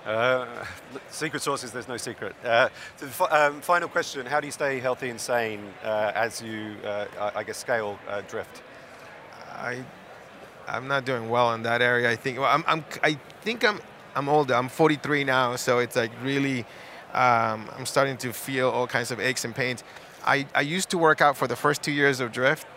Uh, 0.06 0.66
secret 1.12 1.44
sources, 1.44 1.72
there's 1.72 1.88
no 1.88 1.98
secret. 1.98 2.36
Uh, 2.44 2.70
the 2.98 3.36
um, 3.36 3.62
final 3.62 3.88
question, 3.88 4.26
how 4.26 4.40
do 4.40 4.48
you 4.48 4.52
stay 4.52 4.80
healthy 4.80 5.10
and 5.10 5.22
sane 5.22 5.62
uh, 5.84 6.12
as 6.16 6.42
you, 6.42 6.76
uh, 6.84 7.32
I 7.36 7.44
guess, 7.44 7.58
scale 7.58 8.00
uh, 8.10 8.22
Drift? 8.22 8.64
I, 9.62 9.84
I'm 10.68 10.88
not 10.88 11.06
doing 11.06 11.30
well 11.30 11.54
in 11.54 11.64
that 11.64 11.82
area. 11.82 12.10
I 12.10 12.16
think, 12.16 12.40
well, 12.40 12.50
I'm, 12.50 12.64
I'm, 12.68 12.84
I 13.04 13.18
think 13.42 13.64
I'm, 13.64 13.80
I'm 14.16 14.28
older. 14.28 14.54
I'm 14.56 14.70
43 14.70 15.24
now, 15.24 15.56
so 15.56 15.80
it's 15.80 15.96
like 15.96 16.12
really, 16.24 16.62
um, 17.14 17.70
I'm 17.78 17.86
starting 17.86 18.18
to 18.18 18.34
feel 18.34 18.70
all 18.70 18.88
kinds 18.88 19.12
of 19.12 19.20
aches 19.20 19.46
and 19.46 19.56
pains. 19.56 19.84
I, 20.26 20.46
I 20.54 20.62
used 20.62 20.90
to 20.90 20.98
work 20.98 21.22
out 21.22 21.38
for 21.38 21.48
the 21.48 21.56
first 21.56 21.82
two 21.82 21.92
years 21.92 22.20
of 22.20 22.32
Drift. 22.32 22.68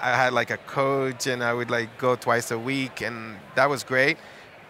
I 0.00 0.10
had 0.10 0.32
like 0.32 0.50
a 0.50 0.58
coach 0.58 1.26
and 1.26 1.42
I 1.42 1.54
would 1.54 1.70
like 1.70 1.96
go 1.98 2.16
twice 2.16 2.50
a 2.50 2.58
week 2.58 3.00
and 3.00 3.36
that 3.54 3.70
was 3.70 3.84
great 3.84 4.18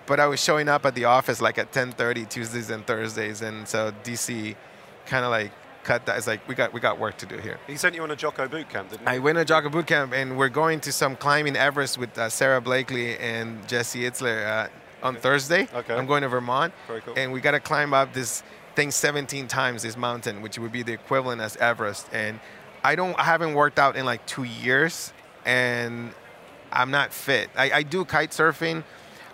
but 0.07 0.21
I 0.21 0.27
was 0.27 0.43
showing 0.43 0.69
up 0.69 0.85
at 0.87 0.95
the 0.95 1.07
office 1.07 1.41
like 1.41 1.59
at 1.59 1.73
10:30 1.73 2.29
Tuesdays 2.29 2.71
and 2.71 2.87
Thursdays, 2.87 3.43
and 3.43 3.67
so 3.67 3.93
DC 4.03 4.55
kind 5.07 5.25
of 5.25 5.31
like 5.31 5.53
cut 5.85 6.07
that. 6.07 6.17
It's 6.17 6.27
like 6.27 6.47
we 6.49 6.55
got 6.55 6.73
we 6.73 6.81
got 6.81 6.99
work 6.99 7.17
to 7.19 7.27
do 7.27 7.37
here. 7.39 7.59
He 7.67 7.77
sent 7.77 7.95
you 7.95 8.03
on 8.03 8.11
a 8.11 8.17
Jocko 8.17 8.49
boot 8.49 8.69
camp, 8.69 8.91
didn't 8.91 9.09
he? 9.09 9.15
I 9.15 9.19
went 9.19 9.39
on 9.39 9.43
a 9.43 9.45
Jocko 9.45 9.69
boot 9.71 9.87
camp, 9.87 10.13
and 10.13 10.37
we're 10.37 10.49
going 10.49 10.81
to 10.81 10.93
some 10.93 11.17
climbing 11.17 11.57
Everest 11.57 11.99
with 11.99 12.17
uh, 12.19 12.29
Sara 12.29 12.61
Blakely 12.61 13.17
and 13.19 13.67
Jesse 13.69 14.01
Itzler 14.01 14.47
uh, 14.47 14.69
on 15.07 15.17
Thursday. 15.17 15.69
Okay. 15.73 15.95
I'm 15.95 16.07
going 16.07 16.23
to 16.23 16.29
Vermont, 16.29 16.73
Very 16.87 17.01
cool. 17.03 17.15
and 17.17 17.33
we 17.33 17.41
got 17.41 17.53
to 17.53 17.61
climb 17.61 17.95
up 17.95 18.13
this 18.13 18.43
thing 18.75 18.91
17 18.91 19.47
times 19.47 19.83
this 19.83 19.97
mountain, 19.97 20.43
which 20.43 20.59
would 20.59 20.73
be 20.73 20.83
the 20.83 20.93
equivalent 20.93 21.41
as 21.41 21.57
Everest. 21.59 22.09
And 22.13 22.41
I 22.83 22.97
don't, 22.97 23.19
I 23.19 23.25
haven't 23.25 23.55
worked 23.55 23.79
out 23.79 23.97
in 23.97 24.05
like 24.05 24.27
two 24.27 24.45
years, 24.45 25.13
and 25.45 26.13
I'm 26.73 26.91
not 26.91 27.13
fit. 27.13 27.51
I, 27.57 27.71
I 27.71 27.83
do 27.83 28.05
kite 28.05 28.31
surfing 28.31 28.83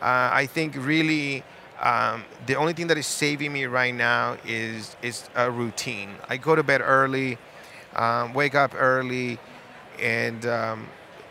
uh, 0.01 0.31
I 0.33 0.47
think 0.47 0.77
really 0.79 1.45
um, 1.81 2.25
the 2.47 2.57
only 2.57 2.73
thing 2.75 2.89
that 2.89 2.99
is 2.99 3.07
saving 3.07 3.53
me 3.53 3.65
right 3.65 3.95
now 3.95 4.37
is 4.47 4.97
is 5.03 5.29
a 5.35 5.51
routine. 5.51 6.15
I 6.29 6.37
go 6.37 6.55
to 6.55 6.63
bed 6.63 6.83
early, 6.85 7.39
um, 7.97 8.35
wake 8.35 8.55
up 8.55 8.75
early, 8.75 9.39
and, 9.99 10.45
um, 10.47 10.89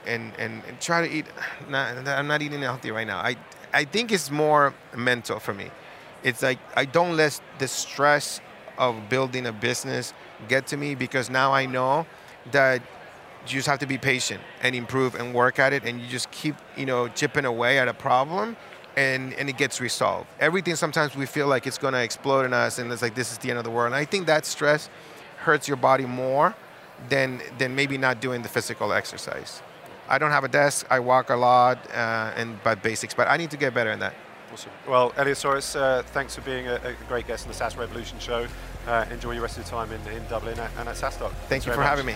and 0.07 0.33
and 0.39 0.63
try 0.79 1.07
to 1.07 1.13
eat. 1.13 1.25
Not, 1.69 2.07
I'm 2.07 2.27
not 2.27 2.41
eating 2.41 2.61
healthy 2.61 2.91
right 2.91 3.07
now. 3.07 3.19
I 3.19 3.35
I 3.73 3.85
think 3.85 4.11
it's 4.11 4.31
more 4.31 4.73
mental 4.95 5.39
for 5.39 5.53
me. 5.53 5.69
It's 6.23 6.41
like 6.41 6.59
I 6.75 6.85
don't 6.85 7.15
let 7.15 7.39
the 7.59 7.67
stress 7.67 8.41
of 8.77 9.09
building 9.09 9.45
a 9.45 9.51
business 9.51 10.13
get 10.47 10.67
to 10.67 10.77
me 10.77 10.95
because 10.95 11.29
now 11.29 11.51
I 11.51 11.65
know 11.65 12.07
that 12.51 12.81
you 13.45 13.53
just 13.53 13.67
have 13.67 13.79
to 13.79 13.85
be 13.87 13.97
patient 13.97 14.41
and 14.61 14.75
improve 14.75 15.15
and 15.15 15.33
work 15.33 15.59
at 15.59 15.73
it 15.73 15.83
and 15.83 16.01
you 16.01 16.07
just 16.07 16.31
keep 16.31 16.55
you 16.77 16.85
know 16.85 17.07
chipping 17.09 17.45
away 17.45 17.77
at 17.77 17.87
a 17.87 17.93
problem 17.93 18.55
and 18.99 19.33
and 19.35 19.49
it 19.49 19.57
gets 19.57 19.79
resolved 19.79 20.27
everything 20.39 20.75
sometimes 20.75 21.15
we 21.15 21.25
feel 21.25 21.47
like 21.47 21.65
it's 21.65 21.77
going 21.77 21.93
to 21.93 22.03
explode 22.09 22.45
in 22.45 22.53
us 22.53 22.79
and 22.79 22.91
it's 22.91 23.01
like 23.01 23.15
this 23.15 23.31
is 23.31 23.37
the 23.37 23.49
end 23.49 23.57
of 23.57 23.63
the 23.63 23.71
world 23.71 23.87
and 23.87 23.95
i 23.95 24.05
think 24.05 24.25
that 24.27 24.45
stress 24.45 24.89
hurts 25.37 25.67
your 25.67 25.77
body 25.77 26.05
more 26.05 26.53
than 27.07 27.41
than 27.57 27.73
maybe 27.73 27.97
not 27.97 28.19
doing 28.19 28.41
the 28.41 28.49
physical 28.49 28.91
exercise 28.91 29.61
i 30.09 30.17
don't 30.17 30.31
have 30.31 30.43
a 30.43 30.53
desk 30.61 30.85
i 30.89 30.99
walk 30.99 31.29
a 31.29 31.35
lot 31.35 31.77
uh, 31.91 32.39
and 32.39 32.61
by 32.63 32.75
basics 32.75 33.13
but 33.13 33.27
i 33.29 33.37
need 33.37 33.49
to 33.49 33.57
get 33.57 33.73
better 33.73 33.91
in 33.91 33.99
that 33.99 34.13
Awesome. 34.51 34.71
Well, 34.87 35.13
Elias 35.15 35.75
uh, 35.75 36.01
thanks 36.07 36.33
for 36.33 36.41
being 36.41 36.67
a, 36.67 36.75
a, 36.83 36.93
great 37.07 37.27
guest 37.27 37.45
on 37.45 37.49
the 37.49 37.53
SaaS 37.53 37.77
Revolution 37.77 38.17
show. 38.17 38.47
Uh, 38.87 39.05
enjoy 39.11 39.33
your 39.33 39.43
rest 39.43 39.59
of 39.59 39.63
your 39.63 39.69
time 39.69 39.91
in, 39.91 40.01
in 40.11 40.27
Dublin 40.27 40.57
and 40.57 40.89
at 40.89 40.95
SaaStock. 40.95 41.31
Thank 41.47 41.67
you 41.67 41.71
for 41.71 41.77
much. 41.77 41.87
having 41.87 42.07
me. 42.07 42.15